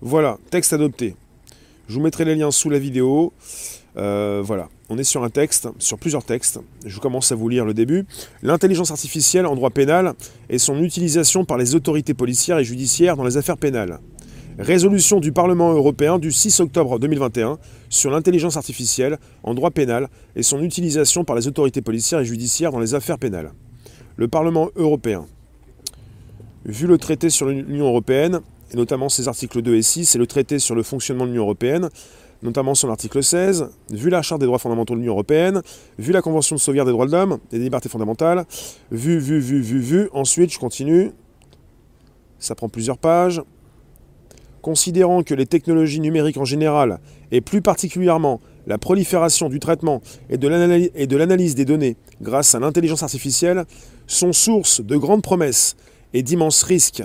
voilà, 0.00 0.38
texte 0.50 0.72
adopté. 0.72 1.14
Je 1.88 1.94
vous 1.94 2.00
mettrai 2.00 2.24
les 2.24 2.34
liens 2.34 2.50
sous 2.50 2.70
la 2.70 2.78
vidéo. 2.78 3.32
Euh, 3.96 4.40
voilà, 4.44 4.68
on 4.88 4.96
est 4.96 5.04
sur 5.04 5.22
un 5.24 5.30
texte, 5.30 5.68
sur 5.78 5.98
plusieurs 5.98 6.24
textes. 6.24 6.60
Je 6.86 6.98
commence 6.98 7.32
à 7.32 7.34
vous 7.34 7.48
lire 7.48 7.64
le 7.64 7.74
début. 7.74 8.06
L'intelligence 8.42 8.90
artificielle 8.90 9.46
en 9.46 9.54
droit 9.54 9.70
pénal 9.70 10.14
et 10.48 10.58
son 10.58 10.82
utilisation 10.82 11.44
par 11.44 11.58
les 11.58 11.74
autorités 11.74 12.14
policières 12.14 12.58
et 12.58 12.64
judiciaires 12.64 13.16
dans 13.16 13.24
les 13.24 13.36
affaires 13.36 13.58
pénales. 13.58 13.98
Résolution 14.58 15.18
du 15.18 15.32
Parlement 15.32 15.72
européen 15.72 16.18
du 16.18 16.30
6 16.30 16.60
octobre 16.60 16.98
2021 16.98 17.58
sur 17.88 18.10
l'intelligence 18.10 18.56
artificielle 18.56 19.18
en 19.42 19.54
droit 19.54 19.70
pénal 19.70 20.08
et 20.36 20.42
son 20.42 20.62
utilisation 20.62 21.24
par 21.24 21.36
les 21.36 21.48
autorités 21.48 21.80
policières 21.80 22.20
et 22.20 22.24
judiciaires 22.24 22.70
dans 22.70 22.78
les 22.78 22.94
affaires 22.94 23.18
pénales. 23.18 23.52
Le 24.16 24.28
Parlement 24.28 24.68
européen. 24.76 25.26
Vu 26.64 26.86
le 26.86 26.98
traité 26.98 27.28
sur 27.30 27.46
l'Union 27.46 27.86
européenne, 27.86 28.40
et 28.72 28.76
notamment 28.76 29.08
ses 29.08 29.28
articles 29.28 29.60
2 29.60 29.74
et 29.74 29.82
6, 29.82 30.14
et 30.14 30.18
le 30.18 30.26
traité 30.26 30.58
sur 30.58 30.74
le 30.74 30.82
fonctionnement 30.82 31.24
de 31.24 31.30
l'Union 31.30 31.42
européenne, 31.42 31.88
notamment 32.42 32.74
son 32.74 32.88
article 32.88 33.22
16, 33.22 33.68
vu 33.90 34.10
la 34.10 34.22
Charte 34.22 34.40
des 34.40 34.46
droits 34.46 34.58
fondamentaux 34.58 34.94
de 34.94 34.98
l'Union 34.98 35.12
européenne, 35.12 35.62
vu 35.98 36.12
la 36.12 36.22
Convention 36.22 36.56
de 36.56 36.60
sauvegarde 36.60 36.88
des 36.88 36.92
droits 36.92 37.06
de 37.06 37.12
l'homme 37.12 37.38
et 37.52 37.58
des 37.58 37.64
libertés 37.64 37.88
fondamentales, 37.88 38.44
vu, 38.90 39.18
vu, 39.18 39.38
vu, 39.38 39.60
vu, 39.60 39.78
vu, 39.78 40.08
ensuite 40.12 40.52
je 40.52 40.58
continue, 40.58 41.12
ça 42.38 42.54
prend 42.54 42.68
plusieurs 42.68 42.98
pages, 42.98 43.42
considérant 44.60 45.22
que 45.22 45.34
les 45.34 45.46
technologies 45.46 46.00
numériques 46.00 46.38
en 46.38 46.44
général, 46.44 47.00
et 47.30 47.40
plus 47.40 47.62
particulièrement 47.62 48.40
la 48.66 48.78
prolifération 48.78 49.48
du 49.48 49.58
traitement 49.58 50.00
et 50.30 50.38
de 50.38 51.16
l'analyse 51.16 51.54
des 51.54 51.64
données 51.64 51.96
grâce 52.20 52.54
à 52.54 52.60
l'intelligence 52.60 53.02
artificielle, 53.02 53.64
sont 54.06 54.32
source 54.32 54.80
de 54.80 54.96
grandes 54.96 55.22
promesses 55.22 55.76
et 56.14 56.22
d'immenses 56.22 56.62
risques, 56.62 57.02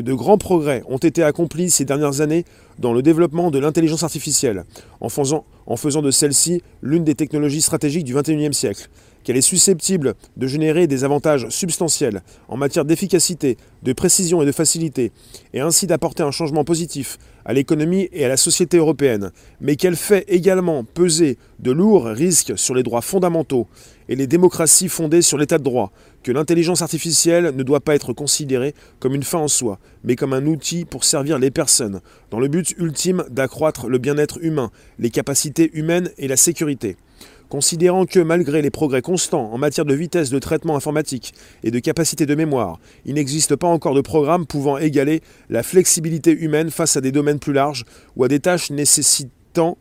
de 0.00 0.12
grands 0.14 0.38
progrès 0.38 0.82
ont 0.88 0.98
été 0.98 1.22
accomplis 1.22 1.70
ces 1.70 1.84
dernières 1.84 2.20
années 2.20 2.44
dans 2.78 2.92
le 2.92 3.02
développement 3.02 3.50
de 3.50 3.58
l'intelligence 3.58 4.02
artificielle, 4.02 4.64
en 5.00 5.08
faisant, 5.08 5.44
en 5.66 5.76
faisant 5.76 6.02
de 6.02 6.10
celle-ci 6.10 6.62
l'une 6.82 7.04
des 7.04 7.14
technologies 7.14 7.62
stratégiques 7.62 8.04
du 8.04 8.14
XXIe 8.14 8.54
siècle, 8.54 8.88
qu'elle 9.24 9.36
est 9.36 9.42
susceptible 9.42 10.14
de 10.36 10.46
générer 10.46 10.86
des 10.86 11.04
avantages 11.04 11.48
substantiels 11.50 12.22
en 12.48 12.56
matière 12.56 12.84
d'efficacité, 12.84 13.56
de 13.82 13.92
précision 13.92 14.42
et 14.42 14.46
de 14.46 14.52
facilité, 14.52 15.12
et 15.52 15.60
ainsi 15.60 15.86
d'apporter 15.86 16.22
un 16.22 16.30
changement 16.30 16.64
positif 16.64 17.18
à 17.48 17.54
l'économie 17.54 18.08
et 18.12 18.26
à 18.26 18.28
la 18.28 18.36
société 18.36 18.76
européenne, 18.76 19.32
mais 19.60 19.74
qu'elle 19.74 19.96
fait 19.96 20.24
également 20.28 20.84
peser 20.84 21.38
de 21.58 21.72
lourds 21.72 22.04
risques 22.04 22.56
sur 22.56 22.74
les 22.74 22.82
droits 22.82 23.00
fondamentaux 23.00 23.66
et 24.10 24.16
les 24.16 24.26
démocraties 24.26 24.90
fondées 24.90 25.22
sur 25.22 25.38
l'état 25.38 25.56
de 25.56 25.64
droit, 25.64 25.90
que 26.22 26.30
l'intelligence 26.30 26.82
artificielle 26.82 27.52
ne 27.56 27.62
doit 27.62 27.80
pas 27.80 27.94
être 27.94 28.12
considérée 28.12 28.74
comme 29.00 29.14
une 29.14 29.22
fin 29.22 29.38
en 29.38 29.48
soi, 29.48 29.78
mais 30.04 30.14
comme 30.14 30.34
un 30.34 30.44
outil 30.44 30.84
pour 30.84 31.04
servir 31.04 31.38
les 31.38 31.50
personnes, 31.50 32.02
dans 32.30 32.38
le 32.38 32.48
but 32.48 32.74
ultime 32.78 33.24
d'accroître 33.30 33.88
le 33.88 33.96
bien-être 33.96 34.38
humain, 34.42 34.70
les 34.98 35.10
capacités 35.10 35.70
humaines 35.72 36.10
et 36.18 36.28
la 36.28 36.36
sécurité. 36.36 36.96
Considérant 37.48 38.04
que 38.04 38.20
malgré 38.20 38.60
les 38.60 38.70
progrès 38.70 39.00
constants 39.00 39.50
en 39.50 39.56
matière 39.56 39.86
de 39.86 39.94
vitesse 39.94 40.28
de 40.28 40.38
traitement 40.38 40.76
informatique 40.76 41.32
et 41.64 41.70
de 41.70 41.78
capacité 41.78 42.26
de 42.26 42.34
mémoire, 42.34 42.78
il 43.06 43.14
n'existe 43.14 43.56
pas 43.56 43.68
encore 43.68 43.94
de 43.94 44.02
programme 44.02 44.44
pouvant 44.44 44.76
égaler 44.76 45.22
la 45.48 45.62
flexibilité 45.62 46.30
humaine 46.30 46.70
face 46.70 46.98
à 46.98 47.00
des 47.00 47.10
domaines 47.10 47.38
plus 47.38 47.54
larges 47.54 47.86
ou 48.16 48.24
à 48.24 48.28
des 48.28 48.40
tâches 48.40 48.70
nécessitant 48.70 49.78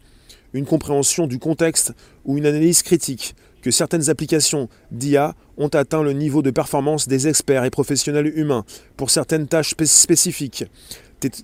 une 0.53 0.65
compréhension 0.65 1.27
du 1.27 1.39
contexte 1.39 1.93
ou 2.23 2.37
une 2.37 2.45
analyse 2.45 2.83
critique, 2.83 3.35
que 3.61 3.69
certaines 3.69 4.09
applications 4.09 4.69
d'IA 4.91 5.35
ont 5.57 5.67
atteint 5.67 6.03
le 6.03 6.13
niveau 6.13 6.41
de 6.41 6.51
performance 6.51 7.09
des 7.09 7.27
experts 7.27 7.65
et 7.65 7.69
professionnels 7.69 8.31
humains 8.37 8.63
pour 8.95 9.09
certaines 9.09 9.47
tâches 9.47 9.73
spécifiques, 9.83 10.63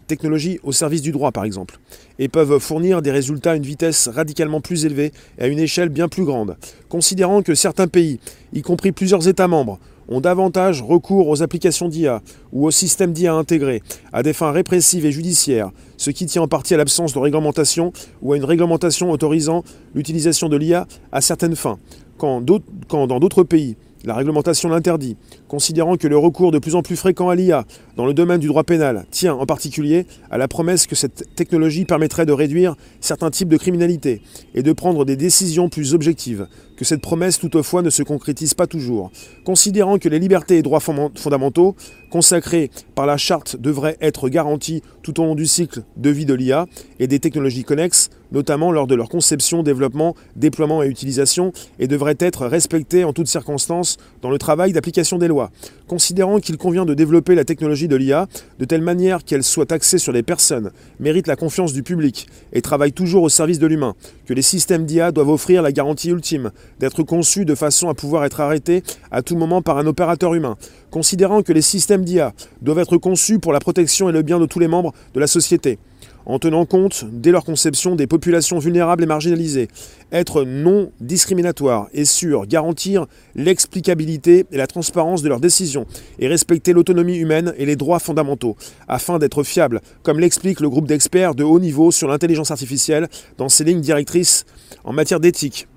technologies 0.08 0.60
au 0.64 0.72
service 0.72 1.02
du 1.02 1.12
droit 1.12 1.32
par 1.32 1.46
exemple, 1.46 1.80
et 2.20 2.28
peuvent 2.28 2.60
fournir 2.60 3.02
des 3.02 3.12
résultats 3.12 3.52
à 3.52 3.56
une 3.56 3.64
vitesse 3.64 4.08
radicalement 4.08 4.62
plus 4.62 4.86
élevée 4.86 5.12
et 5.38 5.44
à 5.44 5.48
une 5.48 5.60
échelle 5.60 5.90
bien 5.90 6.08
plus 6.08 6.26
grande. 6.26 6.58
Considérant 6.90 7.42
que 7.42 7.56
certains 7.56 7.88
pays, 7.88 8.20
y 8.54 8.62
compris 8.62 8.92
plusieurs 8.92 9.28
États 9.28 9.48
membres, 9.48 9.80
ont 10.08 10.22
davantage 10.22 10.82
recours 10.82 11.30
aux 11.30 11.42
applications 11.44 11.88
d'IA 11.88 12.22
ou 12.52 12.66
aux 12.68 12.72
systèmes 12.72 13.14
d'IA 13.14 13.34
intégrés 13.34 13.82
à 14.12 14.22
des 14.22 14.34
fins 14.34 14.52
répressives 14.52 15.06
et 15.06 15.12
judiciaires, 15.12 15.72
ce 15.98 16.12
qui 16.12 16.26
tient 16.26 16.42
en 16.42 16.48
partie 16.48 16.74
à 16.74 16.78
l'absence 16.78 17.14
de 17.14 17.20
réglementation 17.20 17.94
ou 18.22 18.34
à 18.34 18.38
une 18.38 18.44
réglementation 18.44 19.12
autorisant 19.12 19.64
l'utilisation 19.96 20.50
de 20.50 20.58
l'IA 20.58 20.88
à 21.12 21.22
certaines 21.22 21.56
fins, 21.56 21.80
quand, 22.18 22.42
dans 22.42 23.20
d'autres 23.20 23.44
pays, 23.44 23.78
la 24.04 24.16
réglementation 24.16 24.70
l'interdit, 24.70 25.18
considérant 25.48 25.98
que 25.98 26.08
le 26.08 26.18
recours 26.18 26.52
de 26.52 26.60
plus 26.60 26.76
en 26.76 26.82
plus 26.82 26.96
fréquent 26.96 27.30
à 27.30 27.36
l'IA 27.36 27.66
dans 27.96 28.06
le 28.06 28.14
domaine 28.14 28.40
du 28.40 28.48
droit 28.48 28.64
pénal 28.64 29.06
tient 29.12 29.34
en 29.34 29.46
particulier 29.46 30.06
à 30.30 30.38
la 30.38 30.48
promesse 30.48 30.88
que 30.88 30.96
cette 30.96 31.36
technologie 31.36 31.86
permettrait 31.86 32.26
de 32.26 32.34
réduire 32.34 32.76
certains 33.00 33.32
types 33.32 33.50
de 33.50 33.58
criminalité 33.58 34.22
et 34.56 34.64
de 34.64 34.74
prendre 34.74 35.06
des 35.06 35.16
décisions 35.16 35.70
plus 35.70 35.94
objectives, 35.94 36.48
que 36.76 36.86
cette 36.86 37.02
promesse 37.02 37.40
toutefois 37.40 37.82
ne 37.82 37.90
se 37.90 38.04
concrétise 38.04 38.54
pas 38.54 38.68
toujours, 38.68 39.12
considérant 39.46 39.98
que 39.98 40.10
les 40.10 40.20
libertés 40.20 40.58
et 40.58 40.62
droits 40.62 40.80
fondamentaux 40.80 41.76
consacrés 42.10 42.70
par 42.96 43.06
la 43.06 43.18
charte 43.18 43.56
devraient 43.56 43.98
être 44.02 44.30
garantis 44.30 44.82
tout 45.02 45.20
au 45.20 45.26
long 45.26 45.36
du 45.36 45.46
cycle 45.46 45.84
de 45.98 46.10
vie 46.10 46.26
de 46.26 46.34
l'IA 46.34 46.68
et 47.00 47.08
des 47.08 47.20
technologies 47.20 47.64
connexes, 47.64 48.10
notamment 48.34 48.72
lors 48.72 48.88
de 48.88 48.96
leur 48.96 49.08
conception, 49.08 49.64
développement, 49.64 50.16
déploiement 50.36 50.84
et 50.84 50.88
utilisation, 50.88 51.54
et 51.80 51.88
devraient 51.88 52.18
être 52.20 52.48
respectés 52.48 53.04
en 53.04 53.14
toutes 53.14 53.28
circonstances 53.28 53.98
dans 54.22 54.30
le 54.30 54.38
travail 54.38 54.74
d'application 54.74 55.18
des 55.18 55.28
lois, 55.28 55.52
considérant 55.88 56.40
qu'il 56.40 56.58
convient 56.58 56.86
de 56.86 56.94
développer 56.94 57.36
la 57.36 57.46
technologie 57.46 57.88
de 57.88 57.96
l'IA 57.96 58.28
de 58.60 58.66
telle 58.66 58.82
manière 58.82 59.24
qu'elle 59.24 59.44
soit 59.44 59.72
axée 59.72 59.98
sur 59.98 60.12
les 60.12 60.24
personnes, 60.24 60.72
mérite 61.00 61.28
la 61.28 61.36
confiance 61.36 61.74
du 61.74 61.84
public 61.84 62.28
et 62.52 62.62
travaille 62.62 62.92
toujours 62.92 63.24
au 63.24 63.30
service 63.30 63.60
de 63.60 63.68
l'humain, 63.68 63.94
que 64.26 64.34
les 64.34 64.42
systèmes 64.42 64.86
d'IA 64.86 65.12
doivent 65.12 65.30
offrir 65.30 65.62
la 65.62 65.72
garantie 65.72 66.10
ultime 66.10 66.52
d'être 66.80 67.04
conçus 67.04 67.46
de 67.46 67.56
façon 67.56 67.90
à 67.90 67.94
pouvoir 67.94 68.26
être 68.26 68.42
arrêtés 68.42 68.84
à 69.12 69.22
tout 69.22 69.36
moment 69.36 69.62
par 69.62 69.78
un 69.78 69.86
opérateur 69.86 70.34
humain, 70.34 70.58
considérant 70.90 71.44
que 71.44 71.54
les 71.54 71.62
systèmes 71.62 72.04
d'IA 72.04 72.34
doivent 72.62 72.80
être 72.80 72.98
conçus 72.98 73.40
pour 73.40 73.54
la 73.54 73.60
protection 73.60 74.10
et 74.10 74.12
le 74.12 74.22
bien 74.22 74.40
de 74.40 74.46
tous 74.46 74.60
les 74.60 74.68
membres 74.68 74.94
de 75.14 75.20
la 75.20 75.28
société 75.28 75.78
en 76.26 76.40
tenant 76.40 76.66
compte, 76.66 77.06
dès 77.12 77.32
leur 77.32 77.44
conception, 77.44 77.96
des 77.96 78.08
populations 78.08 78.60
vulnérables 78.60 79.04
et 79.04 79.08
marginalisées, 79.08 79.68
être 80.12 80.44
non 80.44 80.92
discriminatoire 81.00 81.88
et 81.94 82.06
sûr, 82.06 82.46
garantir 82.46 83.08
l'explicabilité 83.36 84.46
et 84.52 84.58
la 84.58 84.68
transparence 84.68 85.22
de 85.22 85.30
leurs 85.30 85.40
décisions, 85.40 85.86
et 86.20 86.28
respecter 86.28 86.74
l'autonomie 86.74 87.18
humaine 87.18 87.54
et 87.58 87.66
les 87.66 87.76
droits 87.76 88.00
fondamentaux, 88.00 88.56
afin 88.88 89.20
d'être 89.20 89.44
fiable, 89.44 89.82
comme 90.04 90.20
l'explique 90.20 90.60
le 90.60 90.70
groupe 90.70 90.88
d'experts 90.88 91.36
de 91.36 91.44
haut 91.44 91.60
niveau 91.60 91.92
sur 91.92 92.08
l'intelligence 92.08 92.52
artificielle 92.52 93.08
dans 93.38 93.50
ses 93.50 93.64
lignes 93.64 93.82
directrices 93.82 94.46
en 94.84 94.94
matière 94.94 95.20
d'éthique. 95.20 95.68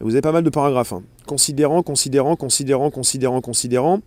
Vous 0.00 0.10
avez 0.10 0.20
pas 0.20 0.32
mal 0.32 0.44
de 0.44 0.50
paragraphes. 0.50 0.92
Hein. 0.92 1.02
Considérant, 1.26 1.82
considérant, 1.82 2.36
considérant, 2.36 2.90
considérant, 2.90 3.40
considérant. 3.40 4.00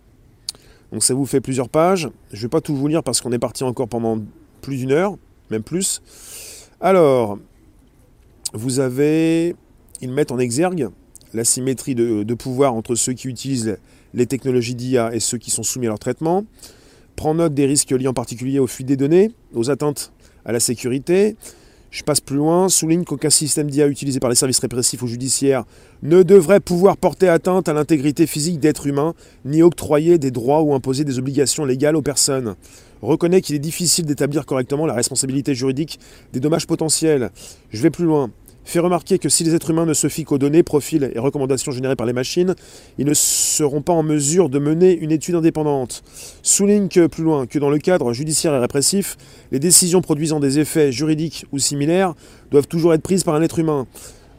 Donc 0.92 1.02
ça 1.02 1.14
vous 1.14 1.26
fait 1.26 1.40
plusieurs 1.40 1.68
pages. 1.68 2.08
Je 2.30 2.36
ne 2.36 2.42
vais 2.42 2.48
pas 2.48 2.60
tout 2.60 2.76
vous 2.76 2.86
lire 2.88 3.02
parce 3.02 3.20
qu'on 3.20 3.32
est 3.32 3.38
parti 3.38 3.64
encore 3.64 3.88
pendant 3.88 4.18
plus 4.58 4.76
d'une 4.76 4.92
heure, 4.92 5.16
même 5.50 5.62
plus. 5.62 6.02
Alors, 6.80 7.38
vous 8.52 8.80
avez, 8.80 9.56
ils 10.00 10.10
mettent 10.10 10.32
en 10.32 10.38
exergue 10.38 10.88
la 11.34 11.44
symétrie 11.44 11.94
de, 11.94 12.34
pouvoir 12.34 12.74
entre 12.74 12.94
ceux 12.94 13.12
qui 13.12 13.28
utilisent 13.28 13.78
les 14.14 14.26
technologies 14.26 14.74
d'IA 14.74 15.14
et 15.14 15.20
ceux 15.20 15.38
qui 15.38 15.50
sont 15.50 15.62
soumis 15.62 15.86
à 15.86 15.90
leur 15.90 15.98
traitement. 15.98 16.44
Prend 17.16 17.34
note 17.34 17.52
des 17.52 17.66
risques 17.66 17.90
liés 17.90 18.08
en 18.08 18.14
particulier 18.14 18.58
aux 18.58 18.66
fuites 18.66 18.86
des 18.86 18.96
données, 18.96 19.32
aux 19.54 19.70
atteintes 19.70 20.12
à 20.44 20.52
la 20.52 20.60
sécurité. 20.60 21.36
Je 21.90 22.02
passe 22.02 22.20
plus 22.20 22.36
loin, 22.36 22.68
souligne 22.68 23.04
qu'aucun 23.04 23.30
système 23.30 23.70
d'IA 23.70 23.88
utilisé 23.88 24.20
par 24.20 24.28
les 24.28 24.36
services 24.36 24.58
répressifs 24.58 25.02
ou 25.02 25.06
judiciaires 25.06 25.64
ne 26.02 26.22
devrait 26.22 26.60
pouvoir 26.60 26.96
porter 26.96 27.28
atteinte 27.28 27.68
à 27.68 27.72
l'intégrité 27.72 28.26
physique 28.26 28.60
d'êtres 28.60 28.86
humains, 28.86 29.14
ni 29.44 29.62
octroyer 29.62 30.18
des 30.18 30.30
droits 30.30 30.62
ou 30.62 30.74
imposer 30.74 31.04
des 31.04 31.18
obligations 31.18 31.64
légales 31.64 31.96
aux 31.96 32.02
personnes 32.02 32.56
reconnaît 33.02 33.40
qu'il 33.40 33.54
est 33.56 33.60
difficile 33.60 34.06
d'établir 34.06 34.46
correctement 34.46 34.86
la 34.86 34.94
responsabilité 34.94 35.54
juridique 35.54 35.98
des 36.32 36.40
dommages 36.40 36.66
potentiels. 36.66 37.30
Je 37.70 37.82
vais 37.82 37.90
plus 37.90 38.04
loin. 38.04 38.30
Fait 38.68 38.80
remarquer 38.80 39.18
que 39.18 39.30
si 39.30 39.44
les 39.44 39.54
êtres 39.54 39.70
humains 39.70 39.86
ne 39.86 39.94
se 39.94 40.08
fient 40.08 40.24
qu'aux 40.24 40.36
données, 40.36 40.62
profils 40.62 41.10
et 41.14 41.18
recommandations 41.18 41.72
générées 41.72 41.96
par 41.96 42.06
les 42.06 42.12
machines, 42.12 42.54
ils 42.98 43.06
ne 43.06 43.14
seront 43.14 43.80
pas 43.80 43.94
en 43.94 44.02
mesure 44.02 44.50
de 44.50 44.58
mener 44.58 44.92
une 44.92 45.10
étude 45.10 45.36
indépendante. 45.36 46.02
Souligne 46.42 46.88
que, 46.88 47.06
plus 47.06 47.24
loin, 47.24 47.46
que 47.46 47.58
dans 47.58 47.70
le 47.70 47.78
cadre 47.78 48.12
judiciaire 48.12 48.52
et 48.52 48.58
répressif, 48.58 49.16
les 49.52 49.58
décisions 49.58 50.02
produisant 50.02 50.38
des 50.38 50.58
effets 50.58 50.92
juridiques 50.92 51.46
ou 51.50 51.58
similaires 51.58 52.12
doivent 52.50 52.68
toujours 52.68 52.92
être 52.92 53.00
prises 53.00 53.24
par 53.24 53.34
un 53.34 53.40
être 53.40 53.58
humain. 53.58 53.86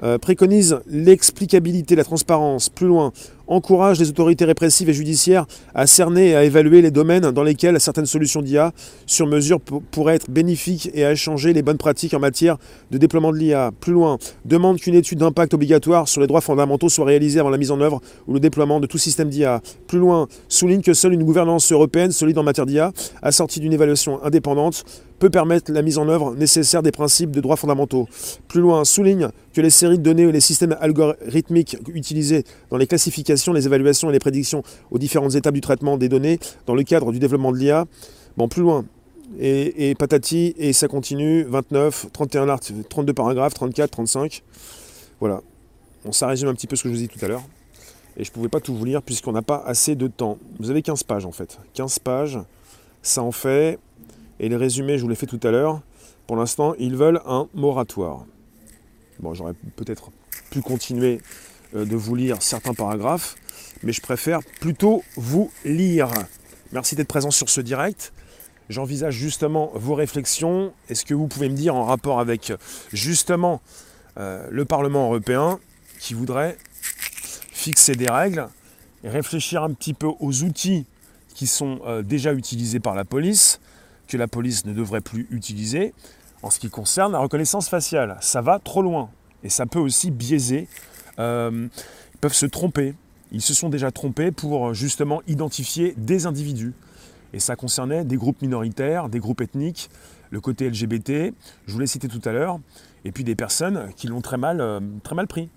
Euh, 0.04 0.18
préconise 0.18 0.80
l'explicabilité, 0.88 1.96
la 1.96 2.04
transparence. 2.04 2.70
Plus 2.70 2.88
loin, 2.88 3.12
encourage 3.48 4.00
les 4.00 4.10
autorités 4.10 4.46
répressives 4.46 4.90
et 4.90 4.94
judiciaires 4.94 5.46
à 5.74 5.88
cerner 5.88 6.30
et 6.30 6.36
à 6.36 6.44
évaluer 6.44 6.82
les 6.82 6.92
domaines 6.92 7.32
dans 7.32 7.44
lesquels 7.44 7.80
certaines 7.80 8.06
solutions 8.06 8.42
d'IA 8.42 8.72
sur 9.08 9.28
mesure 9.28 9.60
pourraient 9.60 10.16
être 10.16 10.30
bénéfiques 10.30 10.90
et 10.94 11.04
à 11.04 11.12
échanger 11.12 11.52
les 11.52 11.62
bonnes 11.62 11.78
pratiques 11.78 12.14
en 12.14 12.20
matière 12.20 12.58
de 12.92 12.98
déploiement 12.98 13.32
de 13.32 13.38
l'IA. 13.38 13.72
Plus 13.82 13.92
loin, 13.92 14.18
demande 14.46 14.80
qu'une 14.80 14.96
étude 14.96 15.20
d'impact 15.20 15.54
obligatoire 15.54 16.08
sur 16.08 16.22
les 16.22 16.28
droits 16.28 16.42
fondamentaux 16.42 16.90
soit 16.90 17.06
réalisée 17.06 17.40
avant 17.40 17.50
la 17.50 17.58
mise 17.58 17.72
en 17.72 17.82
œuvre 17.82 18.02
ou 18.28 18.34
le 18.34 18.40
déploiement 18.40 18.80
de 18.80 18.88
tout 18.88 18.98
système 18.98 19.30
d'IA. 19.30 19.62
Plus 19.88 20.00
loin, 20.00 20.28
souligne 20.48 20.82
que 20.82 20.94
seule 20.94 21.14
une 21.14 21.24
gouvernance 21.24 21.72
européenne 21.72 22.12
solide 22.12 22.38
en 22.38 22.44
matière 22.44 22.66
d'IA, 22.66 22.94
assortie 23.22 23.60
d'une 23.60 23.74
évaluation 23.74 24.24
indépendante, 24.24 24.86
peut 25.20 25.30
permettre 25.30 25.72
la 25.72 25.82
mise 25.82 25.98
en 25.98 26.08
œuvre 26.08 26.36
nécessaire 26.36 26.82
des 26.82 26.92
principes 26.92 27.32
de 27.32 27.42
droits 27.42 27.58
fondamentaux. 27.58 28.08
Plus 28.48 28.62
loin, 28.62 28.86
souligne 28.86 29.30
que 29.54 29.62
les 29.62 29.70
séries 29.70 29.98
de 29.98 30.04
données 30.04 30.26
ou 30.26 30.32
les 30.32 30.40
systèmes 30.40 30.76
algorithmiques 30.80 31.78
utilisés 31.94 32.44
dans 32.70 32.78
les 32.78 32.88
classifications, 32.88 33.54
les 33.54 33.66
évaluations 33.66 34.10
et 34.10 34.14
les 34.14 34.20
prédictions 34.20 34.64
aux 34.92 34.98
différentes 34.98 35.36
étapes 35.36 35.54
du 35.54 35.62
traitement 35.62 35.98
des 35.98 36.10
données 36.10 36.40
dans 36.66 36.76
le 36.76 36.84
cadre 36.84 37.12
du 37.12 37.20
développement 37.20 37.52
de 37.52 37.58
l'IA, 37.58 37.86
bon, 38.38 38.48
plus 38.48 38.62
loin, 38.62 38.86
et, 39.40 39.96
patati, 39.98 40.56
et 40.58 40.74
ça 40.74 40.88
continue, 40.88 41.44
29, 41.44 42.08
31 42.12 42.50
articles, 42.50 42.84
32 42.90 43.14
paragraphes, 43.14 43.54
34, 43.54 43.92
35. 43.92 44.44
Voilà. 45.20 45.42
Bon, 46.04 46.12
ça 46.12 46.28
résume 46.28 46.50
un 46.50 46.54
petit 46.54 46.68
peu 46.68 46.76
ce 46.76 46.84
que 46.84 46.90
je 46.90 46.94
vous 46.96 47.04
ai 47.04 47.08
dit 47.08 47.20
tout 47.20 47.24
à 47.24 47.28
l'heure. 47.28 47.44
Et 48.18 48.24
je 48.24 48.32
ne 48.32 48.34
pouvais 48.34 48.50
pas 48.50 48.60
tout 48.60 48.76
vous 48.76 48.86
lire 48.86 49.02
puisqu'on 49.02 49.32
n'a 49.32 49.42
pas 49.42 49.64
assez 49.66 49.96
de 49.96 50.08
temps. 50.08 50.38
Vous 50.60 50.70
avez 50.70 50.82
15 50.82 51.04
pages 51.04 51.26
en 51.26 51.32
fait. 51.32 51.60
15 51.74 52.00
pages, 52.00 52.40
ça 53.02 53.22
en 53.22 53.32
fait. 53.32 53.80
Et 54.40 54.50
les 54.50 54.56
résumés, 54.56 54.98
je 54.98 55.04
vous 55.04 55.10
l'ai 55.10 55.16
fait 55.16 55.26
tout 55.26 55.40
à 55.44 55.52
l'heure. 55.52 55.82
Pour 56.28 56.38
l'instant, 56.38 56.74
ils 56.80 56.96
veulent 56.96 57.22
un 57.26 57.48
moratoire. 57.54 58.26
Bon, 59.20 59.34
j'aurais 59.34 59.54
peut-être 59.76 60.12
pu 60.50 60.62
continuer 60.62 61.22
euh, 61.76 61.86
de 61.86 61.96
vous 61.96 62.16
lire 62.16 62.42
certains 62.42 62.74
paragraphes, 62.74 63.36
mais 63.84 63.92
je 63.92 64.02
préfère 64.02 64.40
plutôt 64.62 65.04
vous 65.18 65.52
lire. 65.66 66.10
Merci 66.72 66.96
d'être 66.96 67.08
présent 67.08 67.32
sur 67.32 67.50
ce 67.50 67.62
direct. 67.62 68.14
J'envisage 68.70 69.16
justement 69.16 69.72
vos 69.74 69.96
réflexions. 69.96 70.74
Est-ce 70.90 71.04
que 71.04 71.14
vous 71.14 71.28
pouvez 71.28 71.50
me 71.50 71.56
dire 71.56 71.76
en 71.76 71.84
rapport 71.84 72.20
avec 72.20 72.54
justement 72.94 73.62
euh, 74.18 74.48
le 74.52 74.66
Parlement 74.66 75.06
européen 75.06 75.60
qui 76.00 76.14
voudrait 76.14 76.58
fixer 77.52 77.96
des 77.96 78.10
règles 78.10 78.48
et 79.04 79.10
réfléchir 79.10 79.64
un 79.64 79.74
petit 79.74 79.94
peu 79.94 80.08
aux 80.20 80.44
outils 80.44 80.86
qui 81.34 81.48
sont 81.48 81.80
euh, 81.86 82.04
déjà 82.04 82.34
utilisés 82.34 82.80
par 82.80 82.96
la 82.96 83.06
police, 83.06 83.60
que 84.10 84.18
la 84.18 84.28
police 84.28 84.66
ne 84.66 84.74
devrait 84.74 85.02
plus 85.02 85.28
utiliser, 85.32 85.94
en 86.42 86.50
ce 86.50 86.60
qui 86.60 86.70
concerne 86.70 87.14
la 87.14 87.20
reconnaissance 87.20 87.70
faciale. 87.70 88.18
Ça 88.20 88.42
va 88.42 88.60
trop 88.60 88.82
loin 88.82 89.10
et 89.44 89.50
ça 89.50 89.66
peut 89.66 89.80
aussi 89.80 90.12
biaiser. 90.12 90.68
Euh, 91.20 91.68
ils 92.14 92.18
peuvent 92.18 92.34
se 92.34 92.46
tromper. 92.46 92.96
Ils 93.32 93.42
se 93.42 93.54
sont 93.54 93.70
déjà 93.70 93.92
trompés 93.92 94.32
pour 94.32 94.74
justement 94.74 95.22
identifier 95.28 95.94
des 95.98 96.26
individus. 96.26 96.74
Et 97.34 97.40
ça 97.40 97.56
concernait 97.56 98.04
des 98.04 98.18
groupes 98.18 98.42
minoritaires, 98.42 99.08
des 99.08 99.20
groupes 99.20 99.42
ethniques, 99.42 99.90
le 100.32 100.42
côté 100.42 100.70
LGBT, 100.70 101.34
je 101.68 101.74
vous 101.74 101.80
l'ai 101.80 101.88
cité 101.88 102.08
tout 102.08 102.22
à 102.26 102.32
l'heure, 102.32 102.60
et 103.06 103.12
puis 103.12 103.24
des 103.24 103.36
personnes 103.36 103.92
qui 103.96 104.08
l'ont 104.08 104.22
très 104.22 104.38
mal, 104.38 104.62
euh, 104.62 104.80
très 105.04 105.16
mal 105.16 105.28
pris. 105.28 105.50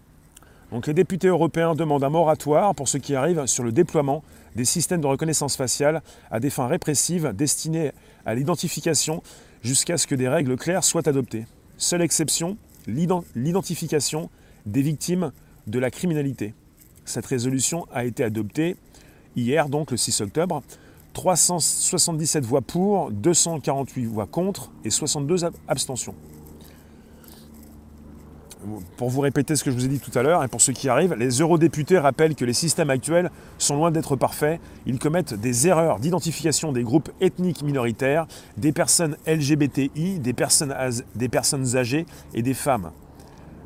Donc 0.73 0.87
les 0.87 0.95
députés 0.95 1.29
européens 1.29 1.75
demandent 1.75 2.03
un 2.03 2.09
moratoire 2.09 2.75
pour 2.75 2.89
ce 2.89 2.97
qui 2.97 3.15
arrive 3.15 3.45
sur 3.45 3.63
le 3.63 3.73
déploiement 3.73 4.25
des 4.57 4.65
systèmes 4.65 5.03
de 5.03 5.07
reconnaissance 5.07 5.55
faciale 5.55 6.03
à 6.31 6.41
des 6.41 6.49
fins 6.49 6.67
répressives 6.67 7.33
destinées 7.35 7.93
à 8.25 8.35
l'identification 8.35 9.23
jusqu'à 9.63 9.99
ce 9.99 10.07
que 10.07 10.15
des 10.15 10.29
règles 10.29 10.57
claires 10.57 10.83
soient 10.83 11.07
adoptées. 11.07 11.45
Seule 11.77 12.01
exception, 12.01 12.57
l'identification 12.87 14.31
des 14.65 14.81
victimes 14.81 15.33
de 15.67 15.79
la 15.79 15.91
criminalité. 15.91 16.55
Cette 17.05 17.27
résolution 17.27 17.87
a 17.93 18.07
été 18.07 18.25
adoptée 18.25 18.77
hier, 19.37 19.69
donc 19.69 19.91
le 19.91 19.99
6 19.99 20.23
octobre, 20.23 20.63
377 21.13 22.47
voix 22.47 22.63
pour, 22.63 23.11
248 23.11 24.07
voix 24.07 24.27
contre 24.27 24.71
et 24.87 24.91
62 24.91 25.45
abstentions. 25.69 26.15
Pour 28.97 29.11
vous 29.11 29.21
répéter 29.21 29.57
ce 29.57 29.65
que 29.65 29.71
je 29.71 29.77
vous 29.77 29.85
ai 29.85 29.89
dit 29.89 29.99
tout 29.99 30.17
à 30.17 30.23
l'heure, 30.23 30.45
et 30.45 30.49
pour 30.49 30.61
ceux 30.61 30.73
qui 30.73 30.89
arrivent, 30.89 31.15
les 31.15 31.41
eurodéputés 31.41 31.99
rappellent 31.99 32.35
que 32.35 32.45
les 32.45 32.53
systèmes 32.53 32.91
actuels 32.91 33.31
sont 33.59 33.77
loin 33.77 33.91
d'être 33.91 34.15
parfaits. 34.17 34.61
Ils 34.87 34.99
commettent 34.99 35.35
des 35.35 35.67
erreurs 35.67 35.99
d'identification 35.99 36.73
des 36.73 36.83
groupes 36.83 37.11
ethniques 37.21 37.63
minoritaires, 37.63 38.27
des 38.57 38.73
personnes 38.73 39.17
LGBTI, 39.27 40.21
des 40.21 40.33
personnes, 40.33 41.77
âgées 41.77 42.07
et 42.35 42.43
des 42.43 42.55
femmes. 42.55 42.93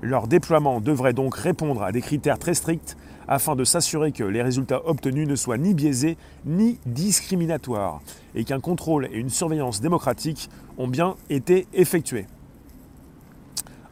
Leur 0.03 0.29
déploiement 0.29 0.81
devrait 0.81 1.15
donc 1.15 1.35
répondre 1.35 1.83
à 1.83 1.93
des 1.93 2.01
critères 2.01 2.39
très 2.39 2.55
stricts 2.55 2.97
afin 3.29 3.57
de 3.57 3.65
s'assurer 3.65 4.13
que 4.13 4.25
les 4.25 4.43
résultats 4.43 4.87
obtenus 4.87 5.27
ne 5.27 5.37
soient 5.37 5.59
ni 5.59 5.75
biaisés 5.75 6.17
ni 6.45 6.79
discriminatoires 6.87 8.01
et 8.35 8.45
qu'un 8.45 8.61
contrôle 8.61 9.09
et 9.13 9.17
une 9.17 9.31
surveillance 9.31 9.81
démocratique 9.81 10.49
ont 10.79 10.87
bien 10.87 11.17
été 11.29 11.67
effectués. 11.73 12.27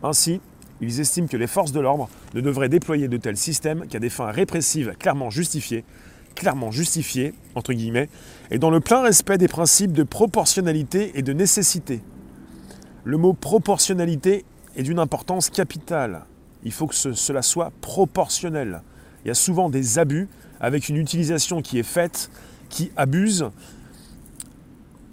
Ainsi, 0.03 0.41
ils 0.85 1.01
estiment 1.01 1.27
que 1.27 1.37
les 1.37 1.47
forces 1.47 1.73
de 1.73 1.81
l'ordre 1.81 2.09
ne 2.35 2.41
devraient 2.41 2.69
déployer 2.69 3.09
de 3.09 3.17
tels 3.17 3.37
systèmes 3.37 3.87
qu'à 3.89 3.99
des 3.99 4.11
fins 4.11 4.31
répressives 4.31 4.95
clairement 4.99 5.31
justifiées, 5.31 5.85
clairement 6.35 6.71
justifiées, 6.71 7.35
entre 7.55 7.73
guillemets, 7.73 8.09
et 8.51 8.59
dans 8.59 8.71
le 8.71 8.81
plein 8.81 9.03
respect 9.03 9.39
des 9.39 9.49
principes 9.49 9.93
de 9.93 10.03
proportionnalité 10.03 11.13
et 11.15 11.23
de 11.23 11.33
nécessité. 11.33 12.03
Le 13.05 13.17
mot 13.17 13.33
proportionnalité 13.33 14.45
est 14.77 14.83
d'une 14.83 14.99
importance 14.99 15.51
capitale. 15.51 16.25
Il 16.65 16.73
faut 16.73 16.87
que 16.87 16.95
cela 16.95 17.43
soit 17.43 17.73
proportionnel 17.81 18.83
il 19.25 19.29
y 19.29 19.31
a 19.31 19.35
souvent 19.35 19.71
des 19.71 19.99
abus 19.99 20.29
avec 20.61 20.89
une 20.89 20.97
utilisation 20.97 21.63
qui 21.63 21.79
est 21.79 21.83
faite, 21.83 22.31
qui 22.69 22.93
abuse. 22.97 23.47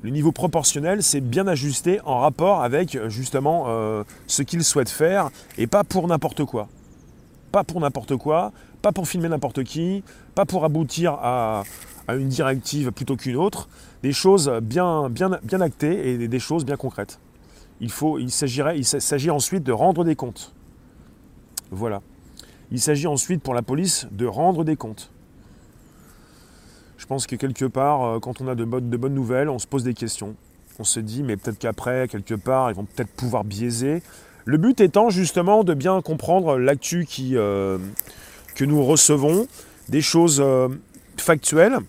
Le 0.04 0.10
niveau 0.10 0.32
proportionnel, 0.32 1.04
c'est 1.04 1.22
bien 1.22 1.48
ajusté 1.48 2.00
en 2.06 2.20
rapport 2.20 2.64
avec 2.64 2.98
justement 3.08 3.66
euh, 3.68 4.04
ce 4.26 4.42
qu'il 4.42 4.64
souhaite 4.64 4.90
faire 4.90 5.30
et 5.60 5.68
pas 5.68 5.84
pour 5.84 6.08
n'importe 6.08 6.44
quoi. 6.44 6.70
Pas 7.52 7.64
pour 7.64 7.80
n'importe 7.80 8.16
quoi, 8.16 8.52
pas 8.82 8.92
pour 8.92 9.08
filmer 9.08 9.30
n'importe 9.30 9.64
qui, 9.64 10.04
pas 10.34 10.46
pour 10.46 10.66
aboutir 10.66 11.14
à, 11.22 11.64
une 12.10 12.30
directive 12.30 12.92
plutôt 12.92 13.16
qu'une 13.16 13.36
autre. 13.36 13.70
Des 14.02 14.12
choses 14.12 14.52
bien, 14.64 15.12
actées 15.60 16.14
et 16.14 16.28
des 16.28 16.40
choses 16.40 16.66
bien 16.66 16.78
concrètes. 16.78 17.20
Il, 17.80 17.92
il 18.20 18.32
s'agit 18.32 19.30
ensuite 19.30 19.64
de 19.64 19.72
rendre 19.72 20.04
des 20.04 20.16
comptes. 20.16 20.54
Voilà. 21.70 22.02
Il 22.72 22.80
s'agit 22.80 23.08
ensuite 23.08 23.44
pour 23.44 23.54
la 23.54 23.62
police 23.62 24.08
de 24.12 24.26
rendre 24.26 24.64
des 24.64 24.76
comptes. 24.76 25.12
Je 27.02 27.08
pense 27.08 27.26
que 27.26 27.36
quelque 27.36 27.66
part, 27.66 28.04
euh, 28.04 28.20
quand 28.20 28.42
on 28.42 28.48
a 28.48 28.54
de 28.54 28.64
bonnes, 28.64 29.16
nouvelles, 29.16 29.50
on 29.50 29.58
se 29.58 29.66
pose 29.66 29.84
des 29.84 29.96
questions. 29.96 30.36
On 30.78 30.84
se 30.84 31.00
dit, 31.00 31.24
mais 31.24 31.36
peut-être 31.36 31.58
qu'après, 31.58 32.08
quelque 32.08 32.36
part, 32.36 32.70
ils 32.70 32.76
vont 32.76 32.86
peut-être 32.86 33.10
pouvoir 33.10 33.44
biaiser. 33.44 34.04
Le 34.46 34.58
but 34.58 34.80
étant 34.80 35.10
justement 35.10 35.64
de 35.64 35.74
bien 35.74 36.00
comprendre 36.04 36.60
l'actu 36.60 37.08
euh, 37.34 37.80
que 38.54 38.66
nous 38.66 38.86
recevons, 38.86 39.48
des 39.90 40.02
choses 40.02 40.40
euh, 40.46 40.68
factuelles. 41.18 41.80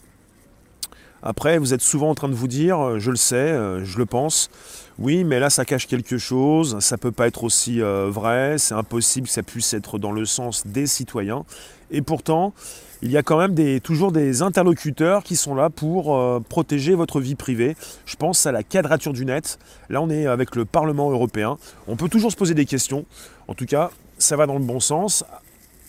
Après, 1.22 1.58
vous 1.58 1.74
êtes 1.74 1.82
souvent 1.82 2.08
en 2.08 2.14
train 2.14 2.30
de 2.30 2.34
vous 2.34 2.48
dire, 2.48 2.98
je 2.98 3.10
le 3.10 3.16
sais, 3.16 3.54
je 3.84 3.98
le 3.98 4.06
pense, 4.06 4.50
oui, 4.98 5.22
mais 5.22 5.38
là, 5.38 5.50
ça 5.50 5.64
cache 5.64 5.86
quelque 5.86 6.18
chose, 6.18 6.80
ça 6.80 6.96
ne 6.96 7.00
peut 7.00 7.12
pas 7.12 7.28
être 7.28 7.44
aussi 7.44 7.80
vrai, 7.80 8.56
c'est 8.58 8.74
impossible 8.74 9.28
que 9.28 9.32
ça 9.32 9.44
puisse 9.44 9.72
être 9.72 10.00
dans 10.00 10.10
le 10.10 10.24
sens 10.24 10.66
des 10.66 10.88
citoyens. 10.88 11.44
Et 11.92 12.02
pourtant, 12.02 12.54
il 13.02 13.10
y 13.10 13.16
a 13.16 13.22
quand 13.22 13.38
même 13.38 13.80
toujours 13.80 14.12
des 14.12 14.42
interlocuteurs 14.42 15.22
qui 15.22 15.36
sont 15.36 15.54
là 15.54 15.70
pour 15.70 16.16
euh, 16.16 16.40
protéger 16.40 16.94
votre 16.94 17.20
vie 17.20 17.34
privée. 17.34 17.76
Je 18.06 18.16
pense 18.16 18.46
à 18.46 18.52
la 18.52 18.62
quadrature 18.62 19.12
du 19.12 19.24
net. 19.24 19.58
Là, 19.90 20.00
on 20.00 20.08
est 20.08 20.26
avec 20.26 20.56
le 20.56 20.64
Parlement 20.64 21.10
européen. 21.10 21.58
On 21.86 21.96
peut 21.96 22.08
toujours 22.08 22.32
se 22.32 22.36
poser 22.36 22.54
des 22.54 22.64
questions. 22.64 23.04
En 23.46 23.54
tout 23.54 23.66
cas, 23.66 23.90
ça 24.18 24.36
va 24.36 24.46
dans 24.46 24.54
le 24.54 24.64
bon 24.64 24.80
sens. 24.80 25.24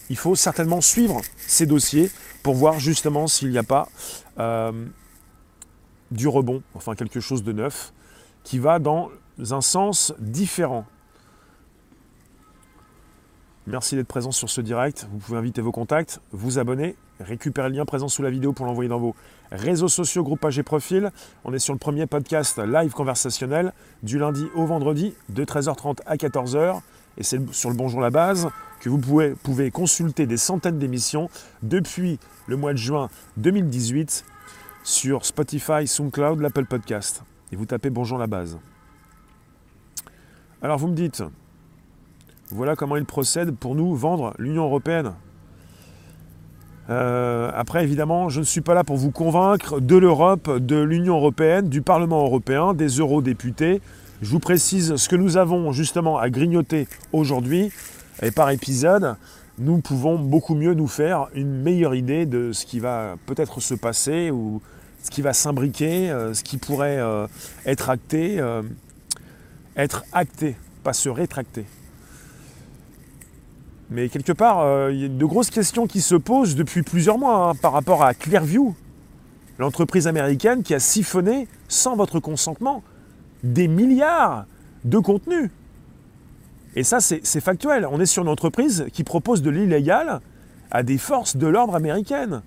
Il 0.10 0.18
faut 0.18 0.36
certainement 0.36 0.82
suivre 0.82 1.22
ces 1.38 1.66
dossiers 1.66 2.12
pour 2.42 2.56
voir 2.56 2.80
justement 2.80 3.28
s'il 3.28 3.50
n'y 3.50 3.58
a 3.58 3.63
pas 3.63 3.88
euh, 4.39 4.72
du 6.12 6.28
rebond, 6.28 6.62
enfin 6.76 6.96
quelque 6.96 7.22
chose 7.22 7.44
de 7.44 7.54
neuf 7.54 7.94
qui 8.44 8.60
va 8.60 8.80
dans 8.80 9.10
un 9.52 9.62
sens 9.62 10.13
différent. 10.20 10.86
Merci 13.65 13.95
d'être 13.95 14.08
présent 14.08 14.32
sur 14.32 14.49
ce 14.49 14.60
direct. 14.60 15.08
Vous 15.10 15.19
pouvez 15.19 15.38
inviter 15.38 15.62
vos 15.62 15.71
contacts, 15.71 16.19
vous 16.32 16.60
abonner, 16.60 16.97
récupérer 17.21 17.69
le 17.69 17.76
lien 17.76 17.86
présent 17.86 18.10
sous 18.10 18.21
la 18.21 18.30
vidéo 18.30 18.52
pour 18.52 18.65
l'envoyer 18.65 18.89
dans 18.89 18.99
vos 18.99 19.15
réseaux 19.52 19.88
sociaux, 19.88 20.21
groupe 20.21 20.45
et 20.58 20.63
profil. 20.63 21.12
On 21.45 21.54
est 21.54 21.60
sur 21.60 21.73
le 21.73 21.80
premier 21.80 22.06
podcast 22.06 22.60
live 22.60 22.91
conversationnel 22.91 23.71
du 24.04 24.19
lundi 24.19 24.45
au 24.56 24.65
vendredi 24.65 25.13
de 25.30 25.45
13h30 25.45 25.99
à 26.06 26.17
14h. 26.17 26.82
Et 27.17 27.23
c'est 27.23 27.54
sur 27.54 27.69
le 27.69 27.78
Bonjour 27.78 28.02
la 28.02 28.10
base 28.10 28.49
que 28.82 28.89
vous 28.89 28.97
pouvez, 28.97 29.30
pouvez 29.32 29.71
consulter 29.71 30.26
des 30.26 30.36
centaines 30.36 30.78
d'émissions 30.78 31.30
depuis 31.62 32.19
le 32.47 32.58
mois 32.58 32.73
de 32.73 32.78
juin 32.78 33.10
2018 33.38 34.26
sur 34.84 35.26
Spotify, 35.26 35.88
SoundCloud, 35.88 36.41
l'Apple 36.41 36.65
Podcast 36.65 37.23
et 37.54 37.56
vous 37.56 37.65
tapez 37.65 37.89
Bonjour 37.89 38.17
la 38.17 38.28
base. 38.28 38.58
Alors 40.62 40.78
vous 40.80 40.88
me 40.88 40.95
dites, 40.95 41.23
voilà 42.54 42.76
comment 42.76 42.98
il 42.98 43.06
procède 43.06 43.56
pour 43.56 43.74
nous 43.74 43.96
vendre 43.96 44.36
l'Union 44.38 44.66
européenne. 44.66 45.13
Euh, 46.89 47.50
après, 47.56 47.84
évidemment, 47.84 48.30
je 48.30 48.42
ne 48.42 48.46
suis 48.46 48.62
pas 48.62 48.76
là 48.76 48.84
pour 48.84 48.96
vous 48.96 49.10
convaincre 49.10 49.80
de 49.80 49.96
l'Europe, 49.96 50.60
de 50.60 50.80
l'Union 50.80 51.16
européenne, 51.16 51.68
du 51.68 51.82
Parlement 51.82 52.24
européen, 52.24 52.76
des 52.76 53.00
eurodéputés. 53.00 53.82
Je 54.22 54.30
vous 54.30 54.39
précise 54.39 54.96
ce 54.98 55.10
que 55.10 55.16
nous 55.16 55.38
avons 55.38 55.72
justement 55.72 56.20
à 56.20 56.30
grignoter 56.30 56.88
aujourd'hui. 57.12 57.72
Et 58.22 58.30
par 58.30 58.52
épisode, 58.52 59.16
nous 59.58 59.80
pouvons 59.80 60.20
beaucoup 60.20 60.54
mieux 60.54 60.76
nous 60.76 60.88
faire 60.88 61.30
une 61.34 61.62
meilleure 61.62 61.96
idée 61.96 62.28
de 62.28 62.52
ce 62.52 62.68
qui 62.68 62.80
va 62.80 63.16
peut-être 63.26 63.62
se 63.62 63.74
passer 63.74 64.30
ou 64.30 64.62
ce 65.02 65.10
qui 65.10 65.24
va 65.24 65.34
s'imbriquer, 65.34 66.12
euh, 66.12 66.36
ce 66.36 66.44
qui 66.44 66.58
pourrait 66.58 67.00
euh, 67.00 67.26
être 67.66 67.89
acté. 67.89 68.39
Être 69.76 70.04
acté, 70.13 70.56
pas 70.84 70.94
se 70.94 71.10
rétracter. 71.10 71.66
Mais 73.89 74.10
quelque 74.10 74.32
part, 74.32 74.62
euh, 74.62 74.91
il 74.91 75.00
y 75.00 75.06
a 75.06 75.08
de 75.08 75.26
grosses 75.26 75.50
questions 75.50 75.88
qui 75.88 76.02
se 76.02 76.15
posent 76.15 76.56
depuis 76.56 76.84
plusieurs 76.84 77.17
mois 77.17 77.50
hein, 77.50 77.56
par 77.56 77.74
rapport 77.74 78.04
à 78.04 78.13
Clearview, 78.13 78.76
l'entreprise 79.60 80.08
américaine 80.08 80.63
qui 80.63 80.74
a 80.74 80.80
siphonné, 80.80 81.48
sans 81.67 81.96
votre 81.96 82.19
consentement, 82.19 82.84
des 83.43 83.67
milliards 83.67 84.46
de 84.86 84.98
contenus. 85.00 85.50
Et 86.76 86.84
ça, 86.84 87.00
c'est 87.00 87.39
factuel. 87.39 87.88
On 87.89 88.00
est 88.00 88.06
sur 88.06 88.24
une 88.24 88.30
entreprise 88.30 88.88
qui 88.93 89.04
propose 89.04 89.41
de 89.43 89.52
l'illégal 89.52 90.22
à 90.72 90.82
des 90.82 90.98
forces 90.98 91.38
de 91.38 91.46
l'ordre 91.46 91.76
américaines, 91.76 92.41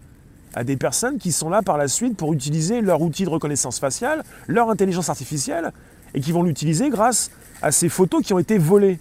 à 0.54 0.64
des 0.64 0.76
personnes 0.76 1.18
qui 1.18 1.30
sont 1.30 1.48
là 1.48 1.62
par 1.62 1.78
la 1.78 1.86
suite 1.86 2.16
pour 2.16 2.32
utiliser 2.32 2.80
leur 2.80 3.02
outil 3.02 3.24
de 3.24 3.30
reconnaissance 3.30 3.78
faciale, 3.78 4.24
leur 4.48 4.68
intelligence 4.68 5.08
artificielle, 5.10 5.70
et 6.14 6.20
qui 6.20 6.32
vont 6.32 6.42
l'utiliser 6.42 6.90
grâce 6.90 7.30
à 7.62 7.70
ces 7.70 7.88
photos 7.88 8.24
qui 8.24 8.32
ont 8.32 8.38
été 8.38 8.58
volées. 8.58 8.98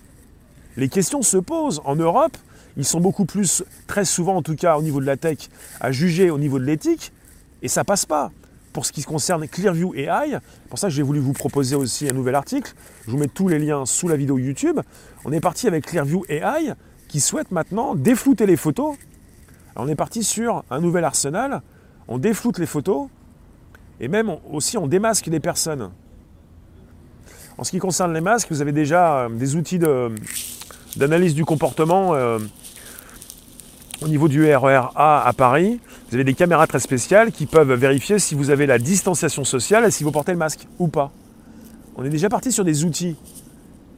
Les 0.78 0.90
questions 0.90 1.22
se 1.22 1.38
posent. 1.38 1.82
En 1.86 1.96
Europe, 1.96 2.38
ils 2.78 2.86
sont 2.86 3.00
beaucoup 3.00 3.26
plus, 3.26 3.64
très 3.88 4.06
souvent 4.06 4.36
en 4.36 4.42
tout 4.42 4.56
cas 4.56 4.78
au 4.78 4.82
niveau 4.82 5.00
de 5.00 5.06
la 5.06 5.18
tech, 5.18 5.50
à 5.80 5.92
juger 5.92 6.30
au 6.30 6.38
niveau 6.38 6.60
de 6.60 6.66
l'éthique, 6.66 7.12
et 7.62 7.68
ça 7.68 7.84
passe 7.84 8.06
pas. 8.06 8.32
Pour 8.74 8.86
ce 8.86 8.92
qui 8.92 9.04
concerne 9.04 9.48
Clearview 9.48 9.96
AI, 9.96 10.38
pour 10.70 10.78
ça 10.78 10.88
que 10.88 10.94
j'ai 10.94 11.02
voulu 11.02 11.20
vous 11.20 11.32
proposer 11.32 11.78
aussi 11.78 12.10
un 12.10 12.14
nouvel 12.14 12.36
article, 12.36 12.74
je 13.06 13.12
vous 13.12 13.18
mets 13.18 13.30
tous 13.30 13.48
les 13.48 13.58
liens 13.58 13.86
sous 13.86 14.10
la 14.10 14.18
vidéo 14.18 14.38
YouTube. 14.38 14.82
On 15.24 15.32
est 15.32 15.40
parti 15.40 15.68
avec 15.68 15.86
Clearview 15.86 16.26
AI 16.28 16.74
qui 17.08 17.22
souhaite 17.22 17.52
maintenant 17.52 17.96
déflouter 17.96 18.46
les 18.46 18.58
photos. 18.58 18.98
on 19.78 19.88
est 19.88 19.96
parti 19.96 20.24
sur 20.24 20.66
un 20.70 20.82
nouvel 20.82 21.06
arsenal, 21.06 21.62
on 22.10 22.18
défloute 22.18 22.60
les 22.60 22.66
photos 22.66 23.08
et 24.02 24.10
même 24.10 24.36
aussi 24.52 24.78
on 24.78 24.88
démasque 24.88 25.28
les 25.28 25.40
personnes. 25.40 25.92
En 27.58 27.64
ce 27.64 27.72
qui 27.72 27.80
concerne 27.80 28.14
les 28.14 28.20
masques, 28.20 28.50
vous 28.52 28.62
avez 28.62 28.74
déjà 28.74 29.20
euh, 29.20 29.30
des 29.30 29.56
outils 29.56 29.80
d'analyse 30.96 31.36
du 31.36 31.46
comportement 31.46 32.14
euh, 32.14 32.40
au 34.02 34.08
niveau 34.08 34.28
du 34.28 34.54
RER 34.54 34.90
A 34.96 35.28
à 35.28 35.34
Paris. 35.34 35.80
Vous 36.10 36.16
avez 36.16 36.24
des 36.24 36.34
caméras 36.34 36.68
très 36.68 36.80
spéciales 36.80 37.32
qui 37.32 37.46
peuvent 37.46 37.74
vérifier 37.74 38.20
si 38.20 38.36
vous 38.36 38.50
avez 38.50 38.66
la 38.66 38.78
distanciation 38.78 39.44
sociale 39.44 39.86
et 39.86 39.92
si 39.92 40.04
vous 40.04 40.12
portez 40.12 40.32
le 40.32 40.38
masque 40.38 40.68
ou 40.80 40.88
pas. 40.88 41.12
On 41.98 42.04
est 42.04 42.10
déjà 42.10 42.30
parti 42.30 42.52
sur 42.52 42.66
des 42.66 42.84
outils 42.84 43.16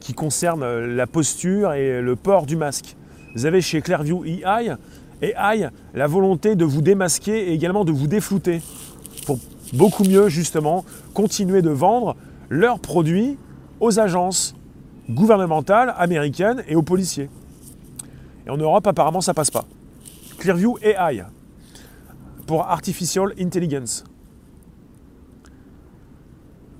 qui 0.00 0.14
concernent 0.14 0.62
euh, 0.62 0.86
la 0.86 1.06
posture 1.06 1.72
et 1.72 2.00
le 2.00 2.16
port 2.16 2.46
du 2.46 2.56
masque. 2.56 2.96
Vous 3.34 3.46
avez 3.46 3.60
chez 3.60 3.82
Clearview 3.82 4.24
AI, 4.24 4.74
AI 5.22 5.68
la 5.94 6.06
volonté 6.06 6.54
de 6.56 6.64
vous 6.64 6.82
démasquer 6.82 7.50
et 7.50 7.52
également 7.52 7.84
de 7.84 7.92
vous 7.92 8.06
déflouter 8.06 8.62
pour 9.26 9.38
beaucoup 9.72 10.04
mieux 10.04 10.28
justement 10.28 10.84
continuer 11.14 11.62
de 11.62 11.70
vendre 11.70 12.16
leurs 12.48 12.80
produits 12.80 13.36
aux 13.80 14.00
agences 14.00 14.54
gouvernementales 15.10 15.94
américaines 15.96 16.62
et 16.68 16.76
aux 16.76 16.82
policiers. 16.82 17.30
Et 18.46 18.50
en 18.50 18.56
Europe, 18.56 18.86
apparemment, 18.86 19.20
ça 19.20 19.34
passe 19.34 19.50
pas. 19.50 19.64
Clearview 20.38 20.78
AI 20.82 21.24
pour 22.46 22.62
Artificial 22.62 23.32
Intelligence. 23.38 24.04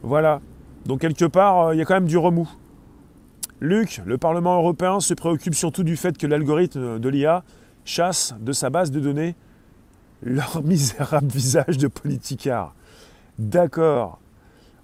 Voilà. 0.03 0.41
Donc 0.87 1.01
quelque 1.01 1.27
part, 1.27 1.59
euh, 1.59 1.75
il 1.75 1.79
y 1.79 1.83
a 1.83 1.85
quand 1.85 1.95
même 1.95 2.07
du 2.07 2.17
remous. 2.17 2.49
Luc, 3.61 4.01
le 4.07 4.17
Parlement 4.17 4.57
européen 4.57 5.01
se 5.01 5.13
préoccupe 5.15 5.55
surtout 5.55 5.83
du 5.83 5.97
fait 5.97 6.17
que 6.17 6.27
l'algorithme 6.27 6.99
de 6.99 7.09
l'IA 7.09 7.43
chasse 7.85 8.35
de 8.41 8.53
sa 8.53 8.71
base 8.71 8.91
de 8.91 9.01
données 9.01 9.35
leur 10.23 10.63
misérable 10.65 11.29
visage 11.29 11.77
de 11.77 11.89
politicard. 11.89 12.75
D'accord. 13.39 14.21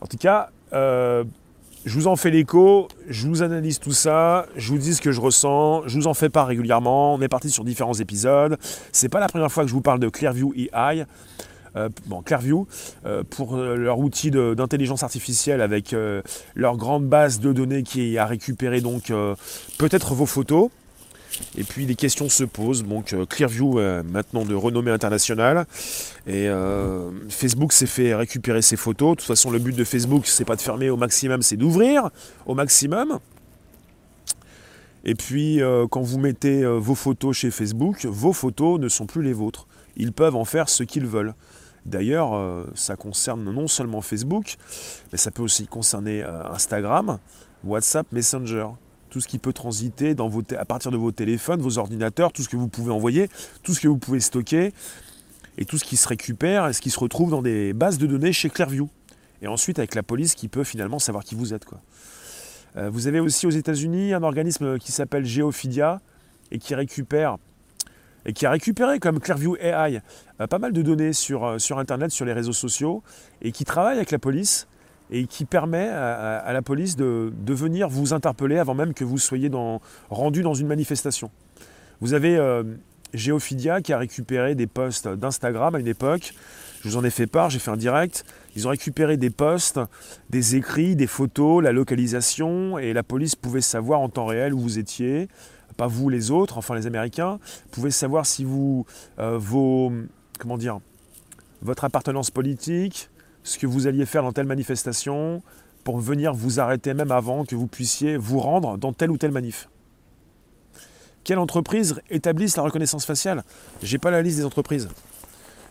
En 0.01 0.07
tout 0.07 0.17
cas, 0.17 0.51
euh, 0.73 1.25
je 1.85 1.95
vous 1.95 2.07
en 2.07 2.17
fais 2.17 2.31
l'écho, 2.31 2.89
je 3.09 3.27
vous 3.27 3.43
analyse 3.43 3.79
tout 3.79 3.93
ça, 3.93 4.47
je 4.57 4.69
vous 4.71 4.79
dis 4.79 4.95
ce 4.95 5.03
que 5.03 5.13
je 5.13 5.21
ressens, 5.21 5.83
je 5.87 5.99
vous 5.99 6.07
en 6.07 6.15
fais 6.15 6.31
pas 6.31 6.45
régulièrement. 6.45 7.15
On 7.15 7.21
est 7.21 7.29
parti 7.29 7.51
sur 7.51 7.65
différents 7.65 7.95
épisodes. 7.95 8.57
C'est 8.93 9.09
pas 9.09 9.21
la 9.21 9.29
première 9.29 9.53
fois 9.53 9.65
que 9.65 9.69
je 9.69 9.75
vous 9.75 9.83
parle 9.83 10.01
de 10.01 10.09
Clearview 10.09 10.55
AI. 10.55 11.05
Euh, 11.77 11.89
bon, 12.07 12.23
Clearview, 12.23 12.67
euh, 13.05 13.23
pour 13.29 13.57
euh, 13.57 13.75
leur 13.77 13.99
outil 13.99 14.31
d'intelligence 14.31 15.03
artificielle 15.03 15.61
avec 15.61 15.95
leur 16.55 16.77
grande 16.77 17.07
base 17.07 17.41
de 17.41 17.53
données 17.53 17.83
qui 17.83 18.17
a 18.17 18.27
récupéré 18.27 18.81
donc 18.81 19.13
peut-être 19.79 20.15
vos 20.15 20.27
photos, 20.27 20.71
et 21.57 21.65
puis 21.65 21.87
les 21.87 21.95
questions 21.95 22.29
se 22.29 22.45
posent. 22.45 22.85
Donc 22.85 23.13
euh, 23.13 23.27
Clearview 23.27 23.81
maintenant 24.05 24.45
de 24.45 24.55
renommée 24.55 24.91
internationale. 24.91 25.67
Et 26.27 26.49
euh, 26.49 27.11
Facebook 27.29 27.73
s'est 27.73 27.87
fait 27.87 28.15
récupérer 28.15 28.63
ses 28.63 28.77
photos. 28.77 29.11
De 29.11 29.15
toute 29.17 29.27
façon, 29.27 29.51
le 29.51 29.59
but 29.59 29.75
de 29.75 29.85
Facebook, 29.85 30.27
c'est 30.27 30.45
pas 30.45 30.57
de 30.57 30.63
fermer 30.63 30.91
au 30.91 30.97
maximum, 30.97 31.43
c'est 31.43 31.57
d'ouvrir 31.57 32.11
au 32.47 32.55
maximum. 32.55 33.19
Et 35.07 35.15
puis, 35.15 35.61
euh, 35.61 35.87
quand 35.87 36.01
vous 36.01 36.19
mettez 36.19 36.65
vos 36.65 36.95
photos 36.95 37.37
chez 37.37 37.51
Facebook, 37.51 38.07
vos 38.07 38.33
photos 38.33 38.81
ne 38.81 38.89
sont 38.89 39.07
plus 39.07 39.23
les 39.23 39.35
vôtres. 39.35 39.67
Ils 39.97 40.13
peuvent 40.13 40.37
en 40.37 40.45
faire 40.45 40.69
ce 40.69 40.83
qu'ils 40.83 41.07
veulent. 41.07 41.35
D'ailleurs, 41.85 42.65
ça 42.75 42.97
concerne 42.97 43.45
non 43.45 43.69
seulement 43.69 44.01
Facebook, 44.01 44.57
mais 45.13 45.19
ça 45.19 45.31
peut 45.31 45.43
aussi 45.43 45.67
concerner 45.67 46.23
Instagram, 46.23 47.19
WhatsApp, 47.63 48.07
Messenger 48.11 48.69
tout 49.15 49.21
ce 49.21 49.29
qui 49.29 49.39
peut 49.39 49.53
transiter 49.53 50.17
à 50.59 50.65
partir 50.65 50.91
de 50.91 50.97
vos 50.97 51.13
téléphones, 51.13 51.63
vos 51.63 51.79
ordinateurs, 51.79 52.33
tout 52.33 52.43
ce 52.43 52.49
que 52.49 52.57
vous 52.57 52.67
pouvez 52.67 52.91
envoyer, 52.91 53.29
tout 53.63 53.73
ce 53.73 53.79
que 53.79 53.87
vous 53.87 53.97
pouvez 53.97 54.19
stocker, 54.19 54.73
et 55.57 55.65
tout 55.65 55.79
ce 55.79 55.85
qui 55.85 55.97
se 55.97 56.09
récupère 56.09 56.67
et 56.67 56.73
ce 56.73 56.81
qui 56.81 56.91
se 56.91 56.99
retrouve 56.99 57.31
dans 57.31 57.41
des 57.41 57.75
bases 57.75 57.99
de 57.99 58.09
données 58.09 58.33
chez 58.33 58.51
Clearview. 58.51 58.89
Et 59.41 59.47
ensuite 59.47 59.79
avec 59.79 59.95
la 59.95 60.03
police 60.03 60.35
qui 60.35 60.49
peut 60.49 60.65
finalement 60.65 60.99
savoir 60.99 61.23
qui 61.23 61.37
vous 61.37 61.55
êtes. 61.55 61.65
Quoi. 61.65 61.81
Euh, 62.75 62.91
vous 62.91 63.07
avez 63.07 63.21
aussi 63.21 63.47
aux 63.47 63.51
États-Unis 63.51 64.15
un 64.15 64.25
organisme 64.25 64.81
qui 64.81 64.91
s'appelle 64.91 65.25
Geophidia 65.25 66.01
et 66.51 66.59
qui 66.59 66.75
récupère 66.75 67.37
et 68.27 68.33
qui 68.33 68.47
a 68.47 68.51
récupéré 68.51 68.99
comme 68.99 69.21
Clearview 69.21 69.55
AI 69.61 70.01
euh, 70.41 70.49
pas 70.49 70.59
mal 70.59 70.73
de 70.73 70.83
données 70.83 71.13
sur, 71.13 71.45
euh, 71.45 71.59
sur 71.61 71.79
Internet, 71.79 72.11
sur 72.11 72.25
les 72.25 72.33
réseaux 72.33 72.53
sociaux, 72.53 73.05
et 73.43 73.53
qui 73.53 73.65
travaille 73.65 73.95
avec 73.95 74.11
la 74.11 74.19
police 74.19 74.67
et 75.11 75.27
qui 75.27 75.45
permet 75.45 75.89
à, 75.89 76.53
la 76.53 76.63
police 76.63 76.97
de, 76.97 77.33
venir 77.47 77.89
vous 77.89 78.13
interpeller 78.13 78.59
avant 78.59 78.75
même 78.75 78.95
que 78.95 79.05
vous 79.05 79.19
soyez 79.19 79.51
rendu 80.11 80.43
dans 80.43 80.55
une 80.55 80.67
manifestation. 80.67 81.31
Vous 82.01 82.15
avez 82.15 82.37
euh, 82.37 82.65
Geophidia 83.13 83.81
qui 83.81 83.93
a 83.93 83.99
récupéré 83.99 84.55
des 84.55 84.67
posts 84.67 85.09
d'Instagram 85.09 85.75
à 85.75 85.79
une 85.79 85.87
époque. 85.87 86.35
Je 86.83 86.89
vous 86.89 86.97
en 86.97 87.05
ai 87.05 87.11
fait 87.11 87.27
part, 87.27 87.49
j'ai 87.49 87.59
fait 87.59 87.71
un 87.71 87.77
direct. 87.77 88.25
Ils 88.57 88.67
ont 88.67 88.71
récupéré 88.71 89.17
des 89.17 89.31
posts, 89.31 89.81
des 90.31 90.57
écrits, 90.57 90.97
des 90.97 91.07
photos, 91.07 91.63
la 91.63 91.73
localisation, 91.73 92.79
et 92.79 92.93
la 92.93 93.03
police 93.03 93.37
pouvait 93.37 93.63
savoir 93.63 94.01
en 94.01 94.09
temps 94.09 94.27
réel 94.27 94.53
où 94.53 94.61
vous 94.61 94.79
étiez. 94.79 95.29
Pas 95.77 95.87
vous 95.87 96.09
les 96.09 96.31
autres, 96.31 96.59
enfin 96.59 96.75
les 96.75 96.87
Américains, 96.87 97.41
pouvait 97.73 97.91
savoir 97.91 98.27
si 98.27 98.45
vous, 98.45 98.87
euh, 99.19 99.39
vos, 99.39 99.93
comment 100.39 100.59
dire, 100.59 100.79
votre 101.63 101.85
appartenance 101.85 102.31
politique, 102.31 103.09
ce 103.45 103.59
que 103.59 103.67
vous 103.67 103.87
alliez 103.87 104.07
faire 104.07 104.23
dans 104.23 104.33
telle 104.33 104.47
manifestation 104.47 105.43
pour 105.85 105.99
venir 105.99 106.33
vous 106.33 106.59
arrêter 106.59 106.95
même 106.95 107.13
avant 107.13 107.45
que 107.45 107.55
vous 107.55 107.67
puissiez 107.67 108.17
vous 108.17 108.41
rendre 108.41 108.79
dans 108.79 108.93
telle 108.93 109.11
ou 109.11 109.19
telle 109.19 109.31
manif. 109.31 109.69
Quelle 111.23 111.39
entreprise 111.39 112.01
établissent 112.11 112.57
la 112.57 112.63
reconnaissance 112.63 113.05
faciale? 113.05 113.45
J'ai 113.83 113.99
pas 113.99 114.11
la 114.11 114.23
liste 114.23 114.39
des 114.39 114.45
entreprises. 114.45 114.89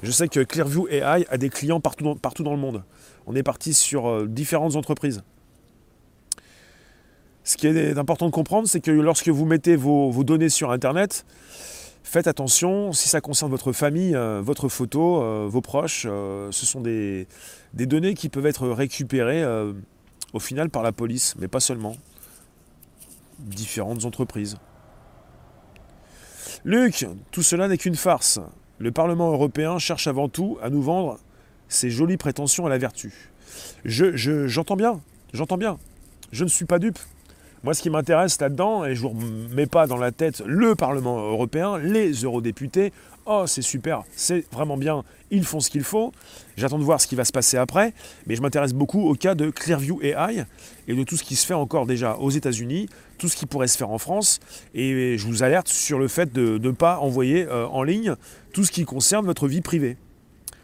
Je 0.03 0.11
sais 0.11 0.27
que 0.27 0.41
Clearview 0.41 0.87
AI 0.87 1.25
a 1.29 1.37
des 1.37 1.49
clients 1.49 1.79
partout 1.79 2.03
dans, 2.03 2.15
partout 2.15 2.43
dans 2.43 2.53
le 2.53 2.59
monde. 2.59 2.83
On 3.25 3.35
est 3.35 3.43
parti 3.43 3.73
sur 3.73 4.07
euh, 4.07 4.27
différentes 4.27 4.75
entreprises. 4.75 5.23
Ce 7.43 7.57
qui 7.57 7.67
est 7.67 7.97
important 7.97 8.27
de 8.27 8.31
comprendre, 8.31 8.67
c'est 8.67 8.79
que 8.79 8.91
lorsque 8.91 9.27
vous 9.29 9.45
mettez 9.45 9.75
vos 9.75 10.23
données 10.23 10.49
sur 10.49 10.71
Internet, 10.71 11.25
Faites 12.03 12.27
attention, 12.27 12.91
si 12.91 13.07
ça 13.07 13.21
concerne 13.21 13.49
votre 13.49 13.71
famille, 13.71 14.13
euh, 14.13 14.41
votre 14.43 14.67
photo, 14.67 15.23
euh, 15.23 15.47
vos 15.49 15.61
proches, 15.61 16.05
euh, 16.07 16.51
ce 16.51 16.65
sont 16.65 16.81
des, 16.81 17.27
données 17.73 18.13
qui 18.13 18.27
peuvent 18.27 18.45
être 18.45 18.67
récupérées 18.67 19.43
au 20.33 20.39
final 20.39 20.69
par 20.69 20.83
la 20.83 20.91
police, 20.91 21.35
mais 21.39 21.47
pas 21.47 21.61
seulement. 21.61 21.95
Différentes 23.39 24.05
entreprises. 24.05 24.57
Luc, 26.65 27.07
tout 27.31 27.41
cela 27.41 27.67
n'est 27.67 27.77
qu'une 27.77 27.95
farce. 27.95 28.39
Le 28.77 28.91
Parlement 28.91 29.31
européen 29.31 29.79
cherche 29.79 30.07
avant 30.07 30.29
tout 30.29 30.57
à 30.61 30.69
nous 30.69 30.81
vendre 30.81 31.19
ses 31.67 31.89
jolies 31.89 32.17
prétentions 32.17 32.65
à 32.65 32.69
la 32.69 32.77
vertu. 32.77 33.31
Je, 33.85 34.47
j'entends 34.47 34.75
bien, 34.75 35.01
j'entends 35.33 35.57
bien. 35.57 35.77
Je 36.31 36.43
ne 36.43 36.49
suis 36.49 36.65
pas 36.65 36.79
dupe. 36.79 36.99
Moi, 37.63 37.73
ce 37.73 37.81
qui 37.81 37.89
m'intéresse 37.89 38.41
là-dedans, 38.41 38.83
et 38.83 38.93
je 38.93 39.05
ne 39.05 39.13
vous 39.13 39.55
mets 39.55 39.67
pas 39.67 39.87
dans 39.87 39.95
la 39.95 40.11
tête 40.11 40.43
le 40.45 40.75
Parlement 40.75 41.17
européen, 41.17 41.77
les 41.77 42.11
eurodéputés, 42.11 42.91
oh 43.25 43.45
c'est 43.47 43.61
super, 43.61 44.03
c'est 44.17 44.45
vraiment 44.51 44.75
bien, 44.75 45.05
ils 45.31 45.45
font 45.45 45.61
ce 45.61 45.69
qu'il 45.69 45.85
faut, 45.85 46.11
j'attends 46.57 46.77
de 46.77 46.83
voir 46.83 46.99
ce 46.99 47.07
qui 47.07 47.15
va 47.15 47.23
se 47.23 47.31
passer 47.31 47.55
après, 47.55 47.93
mais 48.27 48.35
je 48.35 48.41
m'intéresse 48.41 48.73
beaucoup 48.73 49.07
au 49.07 49.13
cas 49.13 49.33
de 49.33 49.49
Clearview 49.49 50.01
AI 50.01 50.43
et 50.89 50.93
de 50.93 51.03
tout 51.05 51.15
ce 51.15 51.23
qui 51.23 51.37
se 51.37 51.45
fait 51.45 51.53
encore 51.53 51.85
déjà 51.85 52.17
aux 52.17 52.31
États-Unis, 52.31 52.89
tout 53.17 53.29
ce 53.29 53.37
qui 53.37 53.45
pourrait 53.45 53.69
se 53.69 53.77
faire 53.77 53.91
en 53.91 53.97
France, 53.97 54.41
et 54.73 55.17
je 55.17 55.25
vous 55.25 55.41
alerte 55.41 55.69
sur 55.69 55.99
le 55.99 56.09
fait 56.09 56.33
de 56.33 56.57
ne 56.57 56.71
pas 56.71 56.97
envoyer 56.97 57.47
euh, 57.47 57.65
en 57.67 57.83
ligne 57.83 58.15
tout 58.51 58.65
ce 58.65 58.73
qui 58.73 58.83
concerne 58.83 59.25
votre 59.25 59.47
vie 59.47 59.61
privée. 59.61 59.95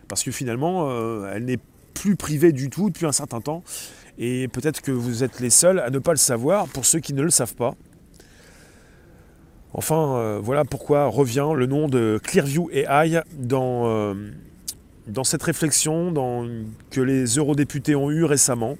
Parce 0.10 0.22
que 0.22 0.32
finalement, 0.32 0.90
euh, 0.90 1.32
elle 1.34 1.46
n'est 1.46 1.60
plus 1.94 2.16
privée 2.18 2.52
du 2.52 2.70
tout 2.70 2.90
depuis 2.90 3.06
un 3.06 3.12
certain 3.12 3.42
temps, 3.42 3.64
Et 4.20 4.50
peut-être 4.50 4.82
que 4.82 4.92
vous 4.92 5.24
êtes 5.24 5.40
les 5.40 5.50
seuls 5.50 5.80
à 5.80 5.90
ne 5.90 5.98
pas 5.98 6.12
le 6.12 6.18
savoir, 6.18 6.68
pour 6.68 6.86
ceux 6.86 7.00
qui 7.00 7.14
ne 7.14 7.24
le 7.24 7.30
savent 7.30 7.56
pas. 7.56 7.74
Enfin, 9.74 10.18
euh, 10.18 10.40
voilà 10.44 10.66
pourquoi 10.66 11.06
revient 11.06 11.50
le 11.56 11.66
nom 11.66 11.88
de 11.88 12.20
Clearview 12.22 12.70
AI 12.72 13.22
dans, 13.38 13.88
euh, 13.88 14.14
dans 15.08 15.24
cette 15.24 15.44
réflexion 15.44 16.14
que 16.90 17.02
les 17.02 17.26
eurodéputés 17.36 17.96
ont 17.96 18.12
eue 18.12 18.26
récemment. 18.26 18.78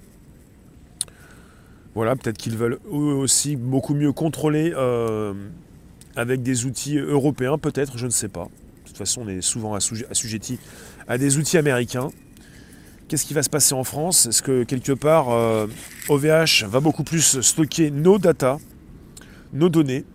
Voilà, 1.96 2.16
peut-être 2.16 2.38
qu'ils 2.38 2.58
veulent 2.58 2.80
eux 2.92 3.16
aussi 3.16 3.56
beaucoup 3.56 3.94
mieux 3.94 4.12
contrôler 4.12 4.74
euh, 4.76 5.34
avec 6.16 6.44
des 6.44 6.66
outils 6.66 6.98
européens, 6.98 7.58
peut-être, 7.58 7.98
je 7.98 8.06
ne 8.06 8.12
sais 8.12 8.30
pas. 8.30 8.46
De 8.46 8.88
toute 8.88 8.98
façon, 8.98 9.22
on 9.26 9.30
est 9.30 9.42
souvent 9.42 9.76
assujetti 9.76 10.60
à 11.08 11.18
des 11.18 11.38
outils 11.38 11.58
américains. 11.58 12.10
Qu'est-ce 13.10 13.26
qui 13.26 13.34
va 13.34 13.44
se 13.44 13.50
passer 13.50 13.74
en 13.74 13.84
France? 13.84 14.28
Est-ce 14.28 14.42
que 14.42 14.64
quelque 14.64 14.94
part, 14.94 15.30
OVH 16.10 16.66
va 16.68 16.80
beaucoup 16.80 17.04
plus 17.04 17.42
stocker 17.42 17.92
nos 17.92 18.20
data, 18.20 18.60
nos 19.52 19.68
données? 19.68 20.06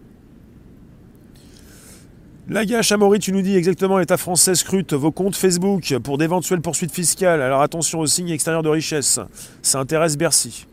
La 2.46 2.66
gâche 2.66 2.92
Amaury, 2.92 3.20
tu 3.20 3.32
nous 3.32 3.40
dis 3.40 3.56
exactement, 3.56 3.96
l'État 3.96 4.18
français 4.18 4.54
scrute 4.54 4.92
vos 4.92 5.10
comptes 5.10 5.34
Facebook 5.34 5.96
pour 6.04 6.18
d'éventuelles 6.18 6.60
poursuites 6.60 6.92
fiscales. 6.92 7.40
Alors 7.40 7.62
attention 7.62 8.00
aux 8.00 8.06
signes 8.06 8.28
extérieurs 8.28 8.62
de 8.62 8.68
richesse. 8.68 9.18
Ça 9.62 9.80
intéresse 9.80 10.18
Bercy. 10.18 10.66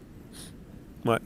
Ouais. 1.05 1.17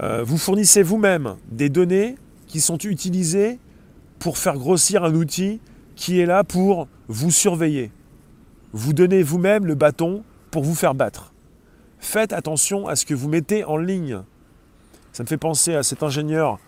Euh, 0.00 0.22
vous 0.22 0.38
fournissez 0.38 0.84
vous-même 0.84 1.34
des 1.50 1.68
données 1.68 2.14
qui 2.46 2.60
sont 2.60 2.78
utilisées 2.78 3.58
pour 4.20 4.38
faire 4.38 4.56
grossir 4.56 5.02
un 5.02 5.14
outil 5.14 5.60
qui 5.96 6.20
est 6.20 6.26
là 6.26 6.44
pour 6.44 6.86
vous 7.08 7.32
surveiller. 7.32 7.90
Vous 8.72 8.92
donnez 8.92 9.22
vous-même 9.22 9.66
le 9.66 9.74
bâton 9.74 10.24
pour 10.50 10.62
vous 10.62 10.74
faire 10.74 10.94
battre. 10.94 11.32
Faites 11.98 12.32
attention 12.32 12.88
à 12.88 12.96
ce 12.96 13.04
que 13.04 13.14
vous 13.14 13.28
mettez 13.28 13.64
en 13.64 13.76
ligne. 13.76 14.22
Ça 15.12 15.22
me 15.22 15.28
fait 15.28 15.36
penser 15.36 15.74
à 15.74 15.82
cet 15.82 16.02
ingénieur 16.02 16.58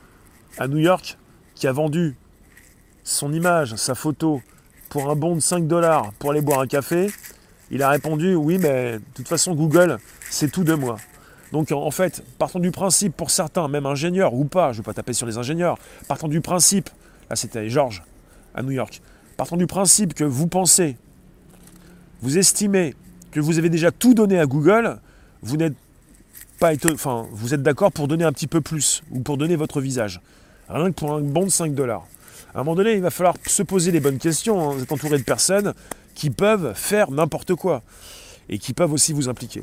à 0.59 0.69
New 0.69 0.79
York 0.79 1.19
qui 1.55 1.67
a 1.67 1.73
vendu 1.73 2.17
son 3.05 3.33
image, 3.33 3.75
sa 3.77 3.95
photo, 3.95 4.43
pour 4.91 5.11
un 5.11 5.17
bon 5.17 5.35
de 5.35 5.41
5 5.41 5.67
dollars 5.67 6.13
pour 6.19 6.31
aller 6.31 6.41
boire 6.41 6.61
un 6.61 6.67
café, 6.67 7.11
il 7.71 7.83
a 7.83 7.89
répondu 7.89 8.35
oui, 8.35 8.59
mais 8.59 8.99
de 8.99 9.03
toute 9.15 9.27
façon, 9.27 9.55
Google, 9.55 9.99
c'est 10.31 10.51
tout 10.51 10.63
de 10.63 10.75
moi. 10.75 10.97
Donc 11.53 11.73
en 11.73 11.91
fait, 11.91 12.23
partant 12.39 12.59
du 12.59 12.71
principe 12.71 13.17
pour 13.17 13.31
certains, 13.31 13.69
même 13.69 13.87
ingénieurs 13.87 14.35
ou 14.35 14.45
pas, 14.45 14.73
je 14.73 14.79
ne 14.79 14.83
vais 14.83 14.87
pas 14.87 14.95
taper 14.95 15.13
sur 15.13 15.27
les 15.27 15.39
ingénieurs, 15.39 15.79
partant 16.09 16.29
du 16.29 16.41
principe, 16.41 16.91
là 17.31 17.37
c'était 17.37 17.69
George 17.69 18.03
à 18.55 18.63
New 18.63 18.73
York, 18.73 19.01
partant 19.37 19.57
du 19.57 19.67
principe 19.67 20.15
que 20.15 20.25
vous 20.25 20.47
pensez, 20.47 20.97
vous 22.23 22.39
estimez 22.39 22.95
que 23.31 23.41
vous 23.41 23.59
avez 23.59 23.69
déjà 23.69 23.91
tout 23.91 24.15
donné 24.15 24.39
à 24.39 24.47
Google, 24.47 24.99
vous 25.43 25.57
n'êtes 25.57 25.75
pas 26.59 26.73
enfin, 26.93 27.27
vous 27.33 27.53
êtes 27.53 27.63
d'accord 27.63 27.93
pour 27.93 28.09
donner 28.09 28.25
un 28.25 28.33
petit 28.33 28.47
peu 28.47 28.61
plus 28.61 29.03
ou 29.11 29.21
pour 29.21 29.37
donner 29.37 29.57
votre 29.57 29.81
visage. 29.81 30.21
Rien 30.69 30.91
que 30.91 30.95
pour 30.95 31.13
un 31.13 31.21
bon 31.21 31.45
de 31.45 31.51
5 31.51 31.75
dollars. 31.75 32.07
À 32.55 32.61
un 32.61 32.65
moment 32.65 32.77
donné, 32.77 32.95
il 32.95 33.03
va 33.03 33.11
falloir 33.11 33.35
se 33.47 33.63
poser 33.63 33.91
les 33.91 34.01
bonnes 34.01 34.19
questions. 34.19 34.71
Hein. 34.71 34.75
Vous 34.75 34.83
êtes 34.83 34.93
entouré 34.93 35.19
de 35.19 35.25
personnes 35.25 35.75
qui 36.15 36.31
peuvent 36.31 36.73
faire 36.75 37.11
n'importe 37.11 37.55
quoi 37.55 37.83
et 38.49 38.59
qui 38.59 38.73
peuvent 38.73 38.93
aussi 38.93 39.13
vous 39.13 39.29
impliquer. 39.29 39.63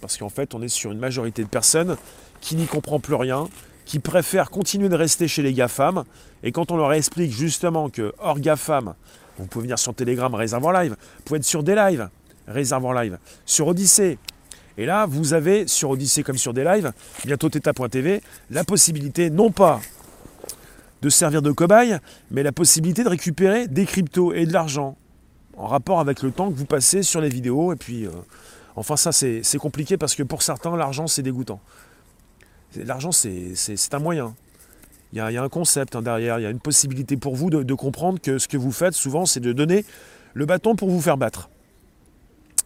Parce 0.00 0.16
qu'en 0.16 0.28
fait, 0.28 0.54
on 0.54 0.60
est 0.60 0.68
sur 0.68 0.90
une 0.92 0.98
majorité 0.98 1.44
de 1.44 1.48
personnes 1.48 1.96
qui 2.40 2.56
n'y 2.56 2.66
comprend 2.66 3.00
plus 3.00 3.14
rien, 3.14 3.48
qui 3.84 4.00
préfèrent 4.00 4.50
continuer 4.50 4.88
de 4.88 4.96
rester 4.96 5.28
chez 5.28 5.42
les 5.42 5.54
GAFAM. 5.54 6.04
Et 6.42 6.52
quand 6.52 6.72
on 6.72 6.76
leur 6.76 6.92
explique 6.92 7.32
justement 7.32 7.88
que 7.88 8.12
hors 8.18 8.40
GAFAM, 8.40 8.94
vous 9.38 9.46
pouvez 9.46 9.64
venir 9.64 9.78
sur 9.78 9.94
Telegram, 9.94 10.34
Réservoir 10.34 10.82
Live, 10.82 10.92
vous 10.92 11.22
pouvez 11.24 11.38
être 11.38 11.44
sur 11.44 11.62
des 11.62 11.74
lives, 11.74 12.08
Réservoir 12.46 13.02
Live, 13.02 13.18
sur 13.44 13.66
Odyssée. 13.68 14.18
Et 14.76 14.86
là, 14.86 15.06
vous 15.06 15.34
avez 15.34 15.68
sur 15.68 15.90
Odyssée 15.90 16.22
comme 16.22 16.38
sur 16.38 16.52
des 16.52 16.64
lives, 16.64 16.92
bientôt 17.24 17.48
Theta.tv, 17.48 18.22
la 18.50 18.64
possibilité 18.64 19.30
non 19.30 19.50
pas 19.50 19.80
de 21.02 21.08
servir 21.10 21.42
de 21.42 21.52
cobaye, 21.52 21.98
mais 22.30 22.42
la 22.42 22.52
possibilité 22.52 23.04
de 23.04 23.10
récupérer 23.10 23.68
des 23.68 23.84
cryptos 23.84 24.32
et 24.32 24.46
de 24.46 24.52
l'argent 24.52 24.96
en 25.56 25.66
rapport 25.66 26.00
avec 26.00 26.22
le 26.22 26.30
temps 26.30 26.50
que 26.50 26.56
vous 26.56 26.64
passez 26.64 27.02
sur 27.02 27.20
les 27.20 27.28
vidéos. 27.28 27.72
Et 27.72 27.76
puis, 27.76 28.06
euh, 28.06 28.10
enfin, 28.76 28.96
ça, 28.96 29.12
c'est 29.12 29.58
compliqué 29.58 29.96
parce 29.96 30.14
que 30.14 30.22
pour 30.22 30.42
certains, 30.42 30.76
l'argent, 30.76 31.06
c'est 31.06 31.22
dégoûtant. 31.22 31.60
L'argent, 32.76 33.12
c'est 33.12 33.54
un 33.92 33.98
moyen. 33.98 34.34
Il 35.14 35.18
y, 35.18 35.20
a, 35.20 35.42
un 35.44 35.48
concept 35.48 35.94
hein, 35.94 36.02
derrière, 36.02 36.40
il 36.40 36.42
y 36.42 36.46
a 36.46 36.50
une 36.50 36.58
possibilité 36.58 37.16
pour 37.16 37.36
vous 37.36 37.48
de, 37.48 37.62
de 37.62 37.74
comprendre 37.74 38.20
que 38.20 38.38
ce 38.38 38.48
que 38.48 38.56
vous 38.56 38.72
faites 38.72 38.94
souvent, 38.94 39.26
c'est 39.26 39.38
de 39.38 39.52
donner 39.52 39.84
le 40.32 40.44
bâton 40.44 40.74
pour 40.74 40.90
vous 40.90 41.00
faire 41.00 41.16
battre. 41.16 41.50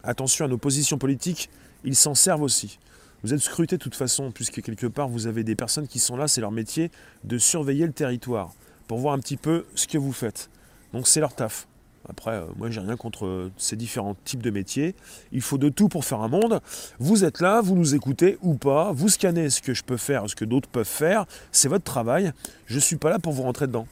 Attention 0.02 0.46
à 0.46 0.48
nos 0.48 0.56
positions 0.56 0.96
politiques, 0.96 1.50
ils 1.84 1.94
s'en 1.94 2.14
servent 2.14 2.40
aussi. 2.40 2.78
Vous 3.22 3.34
êtes 3.34 3.40
scruté 3.40 3.76
de 3.76 3.82
toute 3.82 3.96
façon, 3.96 4.30
puisque 4.30 4.62
quelque 4.62 4.86
part 4.86 5.08
vous 5.08 5.26
avez 5.26 5.44
des 5.44 5.56
personnes 5.56 5.86
qui 5.86 5.98
sont 5.98 6.16
là, 6.16 6.26
c'est 6.26 6.40
leur 6.40 6.50
métier 6.50 6.90
de 7.22 7.36
surveiller 7.36 7.84
le 7.84 7.92
territoire, 7.92 8.54
pour 8.86 8.96
voir 8.96 9.12
un 9.12 9.18
petit 9.18 9.36
peu 9.36 9.66
ce 9.74 9.86
que 9.86 9.98
vous 9.98 10.12
faites. 10.12 10.48
Donc 10.94 11.06
c'est 11.06 11.20
leur 11.20 11.34
taf. 11.34 11.68
Après, 12.08 12.32
euh, 12.32 12.46
moi 12.56 12.70
j'ai 12.70 12.80
rien 12.80 12.96
contre 12.96 13.26
euh, 13.26 13.52
ces 13.56 13.76
différents 13.76 14.16
types 14.24 14.42
de 14.42 14.50
métiers. 14.50 14.94
Il 15.32 15.42
faut 15.42 15.58
de 15.58 15.68
tout 15.68 15.88
pour 15.88 16.04
faire 16.04 16.20
un 16.20 16.28
monde. 16.28 16.60
Vous 16.98 17.24
êtes 17.24 17.40
là, 17.40 17.60
vous 17.60 17.76
nous 17.76 17.94
écoutez 17.94 18.38
ou 18.42 18.54
pas, 18.54 18.92
vous 18.92 19.08
scannez 19.08 19.50
ce 19.50 19.60
que 19.60 19.74
je 19.74 19.84
peux 19.84 19.96
faire, 19.96 20.28
ce 20.28 20.34
que 20.34 20.44
d'autres 20.44 20.68
peuvent 20.68 20.86
faire. 20.86 21.26
C'est 21.52 21.68
votre 21.68 21.84
travail. 21.84 22.32
Je 22.66 22.76
ne 22.76 22.80
suis 22.80 22.96
pas 22.96 23.10
là 23.10 23.18
pour 23.18 23.32
vous 23.32 23.42
rentrer 23.42 23.66
dedans. 23.66 23.86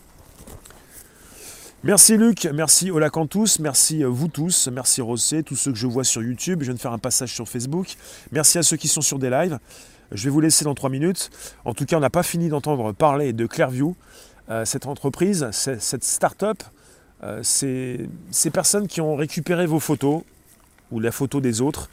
Merci 1.84 2.16
Luc, 2.16 2.48
merci 2.52 2.90
Olacantus, 2.90 3.60
merci 3.60 4.02
euh, 4.02 4.08
vous 4.08 4.28
tous, 4.28 4.68
merci 4.72 5.02
Rossé, 5.02 5.42
tous 5.42 5.54
ceux 5.54 5.70
que 5.70 5.78
je 5.78 5.86
vois 5.86 6.04
sur 6.04 6.22
YouTube. 6.22 6.60
Je 6.60 6.64
viens 6.64 6.74
de 6.74 6.80
faire 6.80 6.92
un 6.92 6.98
passage 6.98 7.32
sur 7.32 7.48
Facebook. 7.48 7.94
Merci 8.32 8.58
à 8.58 8.62
ceux 8.62 8.76
qui 8.76 8.88
sont 8.88 9.02
sur 9.02 9.18
des 9.18 9.30
lives. 9.30 9.58
Je 10.10 10.24
vais 10.24 10.30
vous 10.30 10.40
laisser 10.40 10.64
dans 10.64 10.74
trois 10.74 10.90
minutes. 10.90 11.30
En 11.64 11.74
tout 11.74 11.84
cas, 11.84 11.96
on 11.98 12.00
n'a 12.00 12.10
pas 12.10 12.22
fini 12.22 12.48
d'entendre 12.48 12.92
parler 12.92 13.32
de 13.32 13.46
Clearview. 13.46 13.94
Euh, 14.48 14.64
cette 14.64 14.86
entreprise, 14.86 15.48
cette 15.50 16.04
start-up, 16.04 16.62
euh, 17.22 17.40
ces 17.42 18.50
personnes 18.52 18.88
qui 18.88 19.00
ont 19.00 19.16
récupéré 19.16 19.66
vos 19.66 19.80
photos 19.80 20.22
ou 20.92 21.00
la 21.00 21.12
photo 21.12 21.40
des 21.40 21.60
autres. 21.60 21.88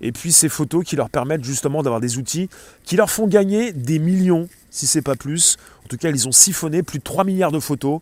Et 0.00 0.10
puis 0.12 0.32
ces 0.32 0.48
photos 0.48 0.84
qui 0.84 0.96
leur 0.96 1.10
permettent 1.10 1.44
justement 1.44 1.82
d'avoir 1.82 2.00
des 2.00 2.18
outils 2.18 2.48
qui 2.84 2.96
leur 2.96 3.10
font 3.10 3.28
gagner 3.28 3.72
des 3.72 3.98
millions 3.98 4.48
si 4.72 4.86
c'est 4.86 5.02
pas 5.02 5.14
plus. 5.14 5.58
En 5.84 5.88
tout 5.88 5.98
cas, 5.98 6.08
ils 6.08 6.26
ont 6.26 6.32
siphonné 6.32 6.82
plus 6.82 6.98
de 6.98 7.04
3 7.04 7.24
milliards 7.24 7.52
de 7.52 7.60
photos. 7.60 8.00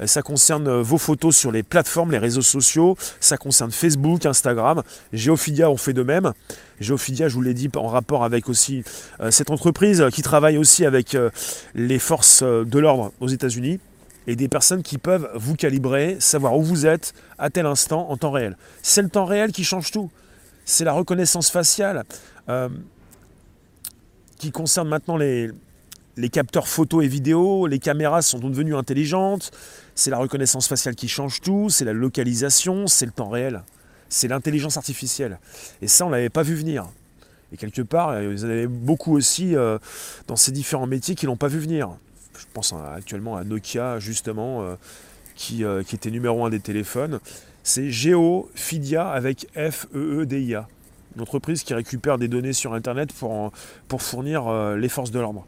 Euh, 0.00 0.06
ça 0.06 0.20
concerne 0.20 0.66
euh, 0.66 0.82
vos 0.82 0.98
photos 0.98 1.34
sur 1.34 1.52
les 1.52 1.62
plateformes, 1.62 2.10
les 2.10 2.18
réseaux 2.18 2.42
sociaux. 2.42 2.96
Ça 3.20 3.36
concerne 3.36 3.70
Facebook, 3.70 4.26
Instagram. 4.26 4.82
Geophidia 5.12 5.70
ont 5.70 5.76
fait 5.76 5.92
de 5.92 6.02
même. 6.02 6.32
Geophidia, 6.80 7.28
je 7.28 7.34
vous 7.34 7.42
l'ai 7.42 7.54
dit, 7.54 7.70
en 7.76 7.86
rapport 7.86 8.24
avec 8.24 8.48
aussi 8.48 8.82
euh, 9.20 9.30
cette 9.30 9.50
entreprise 9.50 10.04
qui 10.12 10.22
travaille 10.22 10.58
aussi 10.58 10.84
avec 10.84 11.16
les 11.74 11.98
forces 12.00 12.42
de 12.42 12.78
l'ordre 12.78 13.12
aux 13.20 13.28
États-Unis 13.28 13.78
et 14.28 14.36
des 14.36 14.46
personnes 14.46 14.84
qui 14.84 14.98
peuvent 14.98 15.28
vous 15.34 15.56
calibrer, 15.56 16.18
savoir 16.20 16.56
où 16.56 16.62
vous 16.62 16.86
êtes 16.86 17.14
à 17.38 17.50
tel 17.50 17.66
instant 17.66 18.08
en 18.10 18.16
temps 18.16 18.30
réel. 18.30 18.56
C'est 18.82 19.02
le 19.02 19.08
temps 19.08 19.24
réel 19.24 19.50
qui 19.50 19.64
change 19.64 19.90
tout. 19.90 20.10
C'est 20.64 20.84
la 20.84 20.92
reconnaissance 20.92 21.50
faciale 21.50 22.04
qui 24.38 24.52
concerne 24.52 24.88
maintenant 24.88 25.16
les, 25.16 25.50
capteurs 26.32 26.68
photo 26.68 27.02
et 27.02 27.08
vidéo, 27.08 27.66
les 27.66 27.78
caméras 27.78 28.22
sont 28.22 28.38
devenues 28.38 28.76
intelligentes, 28.76 29.50
c'est 29.94 30.10
la 30.10 30.18
reconnaissance 30.18 30.68
faciale 30.68 30.94
qui 30.94 31.08
change 31.08 31.40
tout, 31.40 31.68
c'est 31.68 31.84
la 31.84 31.92
localisation, 31.92 32.86
c'est 32.86 33.06
le 33.06 33.12
temps 33.12 33.28
réel, 33.28 33.62
c'est 34.08 34.28
l'intelligence 34.28 34.76
artificielle. 34.76 35.38
Et 35.82 35.88
ça, 35.88 36.06
on 36.06 36.08
ne 36.08 36.14
l'avait 36.14 36.30
pas 36.30 36.42
vu 36.42 36.54
venir. 36.54 36.88
Et 37.52 37.56
quelque 37.56 37.82
part, 37.82 38.10
euh, 38.10 38.30
vous 38.30 38.44
en 38.44 38.48
avez 38.48 38.66
beaucoup 38.66 39.16
aussi 39.16 39.56
euh, 39.56 39.78
dans 40.26 40.36
ces 40.36 40.52
différents 40.52 40.86
métiers 40.86 41.14
qui 41.14 41.26
ne 41.26 41.30
l'ont 41.30 41.36
pas 41.36 41.48
vu 41.48 41.58
venir. 41.58 41.96
Je 42.38 42.46
pense 42.52 42.72
actuellement 42.72 43.36
à 43.36 43.44
Nokia, 43.44 43.98
justement, 43.98 44.62
euh, 44.62 44.74
qui, 45.34 45.64
qui, 45.86 45.94
était 45.94 46.10
numéro 46.10 46.44
un 46.44 46.50
des 46.50 46.60
téléphones. 46.60 47.20
C'est 47.62 47.90
GeoFidia 47.90 49.08
avec 49.08 49.46
F-E-E-D-I-A. 49.54 50.68
Une 51.16 51.22
entreprise 51.22 51.62
qui 51.62 51.74
récupère 51.74 52.18
des 52.18 52.28
données 52.28 52.52
sur 52.52 52.74
Internet 52.74 53.12
pour, 53.12 53.52
fournir 53.98 54.50
les 54.76 54.88
forces 54.88 55.10
de 55.10 55.18
l'ordre 55.18 55.46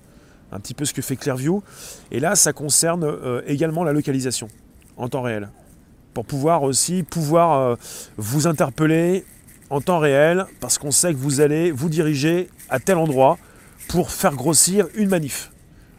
un 0.52 0.60
petit 0.60 0.74
peu 0.74 0.84
ce 0.84 0.92
que 0.92 1.02
fait 1.02 1.16
Clearview. 1.16 1.62
Et 2.10 2.20
là, 2.20 2.34
ça 2.36 2.52
concerne 2.52 3.04
euh, 3.04 3.42
également 3.46 3.84
la 3.84 3.92
localisation 3.92 4.48
en 4.96 5.08
temps 5.08 5.22
réel. 5.22 5.48
Pour 6.14 6.24
pouvoir 6.24 6.62
aussi 6.62 7.04
euh, 7.16 7.76
vous 8.16 8.46
interpeller 8.46 9.24
en 9.70 9.80
temps 9.80 9.98
réel, 9.98 10.46
parce 10.60 10.78
qu'on 10.78 10.90
sait 10.90 11.12
que 11.12 11.18
vous 11.18 11.40
allez 11.40 11.70
vous 11.70 11.88
diriger 11.88 12.48
à 12.68 12.80
tel 12.80 12.96
endroit 12.96 13.38
pour 13.88 14.10
faire 14.10 14.34
grossir 14.34 14.86
une 14.94 15.08
manif. 15.08 15.52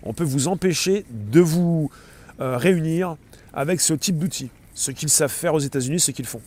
On 0.03 0.13
peut 0.13 0.23
vous 0.23 0.47
empêcher 0.47 1.05
de 1.09 1.39
vous 1.39 1.89
euh, 2.39 2.57
réunir 2.57 3.17
avec 3.53 3.81
ce 3.81 3.93
type 3.93 4.17
d'outils. 4.17 4.49
Ce 4.73 4.91
qu'ils 4.91 5.09
savent 5.09 5.31
faire 5.31 5.53
aux 5.53 5.59
États-Unis, 5.59 5.99
ce 5.99 6.11
qu'ils 6.11 6.25
font. 6.25 6.41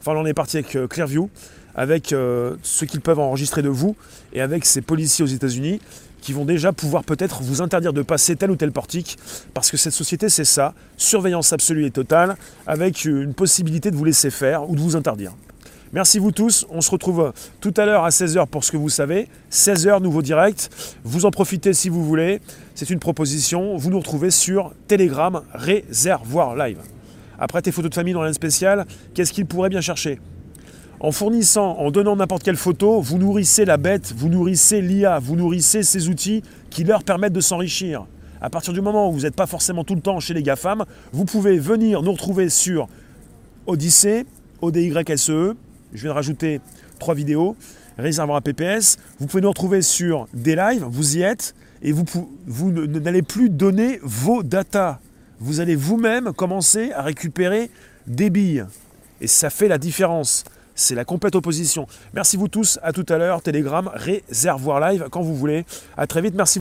Enfin, 0.00 0.14
là, 0.14 0.20
on 0.20 0.26
est 0.26 0.34
parti 0.34 0.58
avec 0.58 0.76
Clearview, 0.88 1.30
avec 1.74 2.08
ce 2.08 2.84
qu'ils 2.84 3.00
peuvent 3.00 3.18
enregistrer 3.18 3.62
de 3.62 3.68
vous, 3.68 3.96
et 4.32 4.40
avec 4.40 4.64
ces 4.64 4.80
policiers 4.80 5.24
aux 5.24 5.28
États-Unis 5.28 5.80
qui 6.20 6.32
vont 6.32 6.44
déjà 6.44 6.72
pouvoir 6.72 7.04
peut-être 7.04 7.42
vous 7.42 7.62
interdire 7.62 7.92
de 7.92 8.02
passer 8.02 8.36
tel 8.36 8.50
ou 8.50 8.56
tel 8.56 8.72
portique, 8.72 9.18
parce 9.54 9.70
que 9.70 9.76
cette 9.76 9.92
société, 9.92 10.28
c'est 10.28 10.44
ça, 10.44 10.74
surveillance 10.96 11.52
absolue 11.52 11.86
et 11.86 11.90
totale, 11.90 12.36
avec 12.66 13.04
une 13.04 13.34
possibilité 13.34 13.90
de 13.90 13.96
vous 13.96 14.04
laisser 14.04 14.30
faire 14.30 14.68
ou 14.68 14.76
de 14.76 14.80
vous 14.80 14.96
interdire. 14.96 15.32
Merci 15.92 16.20
vous 16.20 16.30
tous. 16.30 16.66
On 16.70 16.80
se 16.80 16.90
retrouve 16.90 17.32
tout 17.60 17.74
à 17.76 17.84
l'heure 17.84 18.04
à 18.04 18.10
16h 18.10 18.46
pour 18.46 18.62
ce 18.62 18.70
que 18.70 18.76
vous 18.76 18.88
savez. 18.88 19.26
16h, 19.50 20.00
nouveau 20.00 20.22
direct. 20.22 20.70
Vous 21.02 21.26
en 21.26 21.32
profitez 21.32 21.72
si 21.72 21.88
vous 21.88 22.04
voulez. 22.04 22.40
C'est 22.76 22.90
une 22.90 23.00
proposition. 23.00 23.76
Vous 23.76 23.90
nous 23.90 23.98
retrouvez 23.98 24.30
sur 24.30 24.72
Telegram 24.86 25.42
Réservoir 25.52 26.54
Live. 26.54 26.78
Après 27.40 27.60
tes 27.60 27.72
photos 27.72 27.90
de 27.90 27.94
famille 27.96 28.14
dans 28.14 28.22
l'âne 28.22 28.34
spécial, 28.34 28.86
qu'est-ce 29.14 29.32
qu'il 29.32 29.46
pourrait 29.46 29.68
bien 29.68 29.80
chercher? 29.80 30.20
En 31.00 31.10
fournissant, 31.10 31.76
en 31.78 31.90
donnant 31.90 32.14
n'importe 32.14 32.44
quelle 32.44 32.56
photo, 32.56 33.00
vous 33.00 33.18
nourrissez 33.18 33.64
la 33.64 33.76
bête, 33.76 34.12
vous 34.14 34.28
nourrissez 34.28 34.82
l'IA, 34.82 35.18
vous 35.18 35.34
nourrissez 35.34 35.82
ces 35.82 36.08
outils 36.08 36.42
qui 36.68 36.84
leur 36.84 37.02
permettent 37.02 37.32
de 37.32 37.40
s'enrichir. 37.40 38.06
À 38.40 38.48
partir 38.48 38.72
du 38.72 38.80
moment 38.80 39.08
où 39.08 39.12
vous 39.12 39.22
n'êtes 39.22 39.34
pas 39.34 39.46
forcément 39.46 39.82
tout 39.82 39.96
le 39.96 40.02
temps 40.02 40.20
chez 40.20 40.34
les 40.34 40.42
GAFAM, 40.44 40.84
vous 41.12 41.24
pouvez 41.24 41.58
venir 41.58 42.02
nous 42.02 42.12
retrouver 42.12 42.48
sur 42.48 42.86
Odyssée, 43.66 44.24
ODYSE. 44.60 45.56
Je 45.92 46.02
viens 46.02 46.10
de 46.10 46.14
rajouter 46.14 46.60
trois 46.98 47.14
vidéos. 47.14 47.56
Réservoir 47.98 48.40
PPS. 48.40 48.98
Vous 49.18 49.26
pouvez 49.26 49.42
nous 49.42 49.48
retrouver 49.48 49.82
sur 49.82 50.26
des 50.32 50.56
lives, 50.56 50.84
vous 50.88 51.18
y 51.18 51.22
êtes, 51.22 51.54
et 51.82 51.92
vous, 51.92 52.04
vous 52.46 52.70
n'allez 52.70 53.22
plus 53.22 53.50
donner 53.50 53.98
vos 54.02 54.42
datas. 54.42 55.00
Vous 55.38 55.60
allez 55.60 55.76
vous-même 55.76 56.32
commencer 56.32 56.92
à 56.92 57.02
récupérer 57.02 57.70
des 58.06 58.30
billes. 58.30 58.66
Et 59.20 59.26
ça 59.26 59.50
fait 59.50 59.68
la 59.68 59.78
différence. 59.78 60.44
C'est 60.74 60.94
la 60.94 61.04
complète 61.04 61.34
opposition. 61.34 61.86
Merci 62.14 62.36
vous 62.36 62.48
tous, 62.48 62.78
à 62.82 62.92
tout 62.92 63.04
à 63.08 63.18
l'heure. 63.18 63.42
Telegram, 63.42 63.90
réservoir 63.92 64.80
live 64.80 65.08
quand 65.10 65.20
vous 65.20 65.36
voulez. 65.36 65.66
À 65.96 66.06
très 66.06 66.22
vite, 66.22 66.34
merci. 66.34 66.48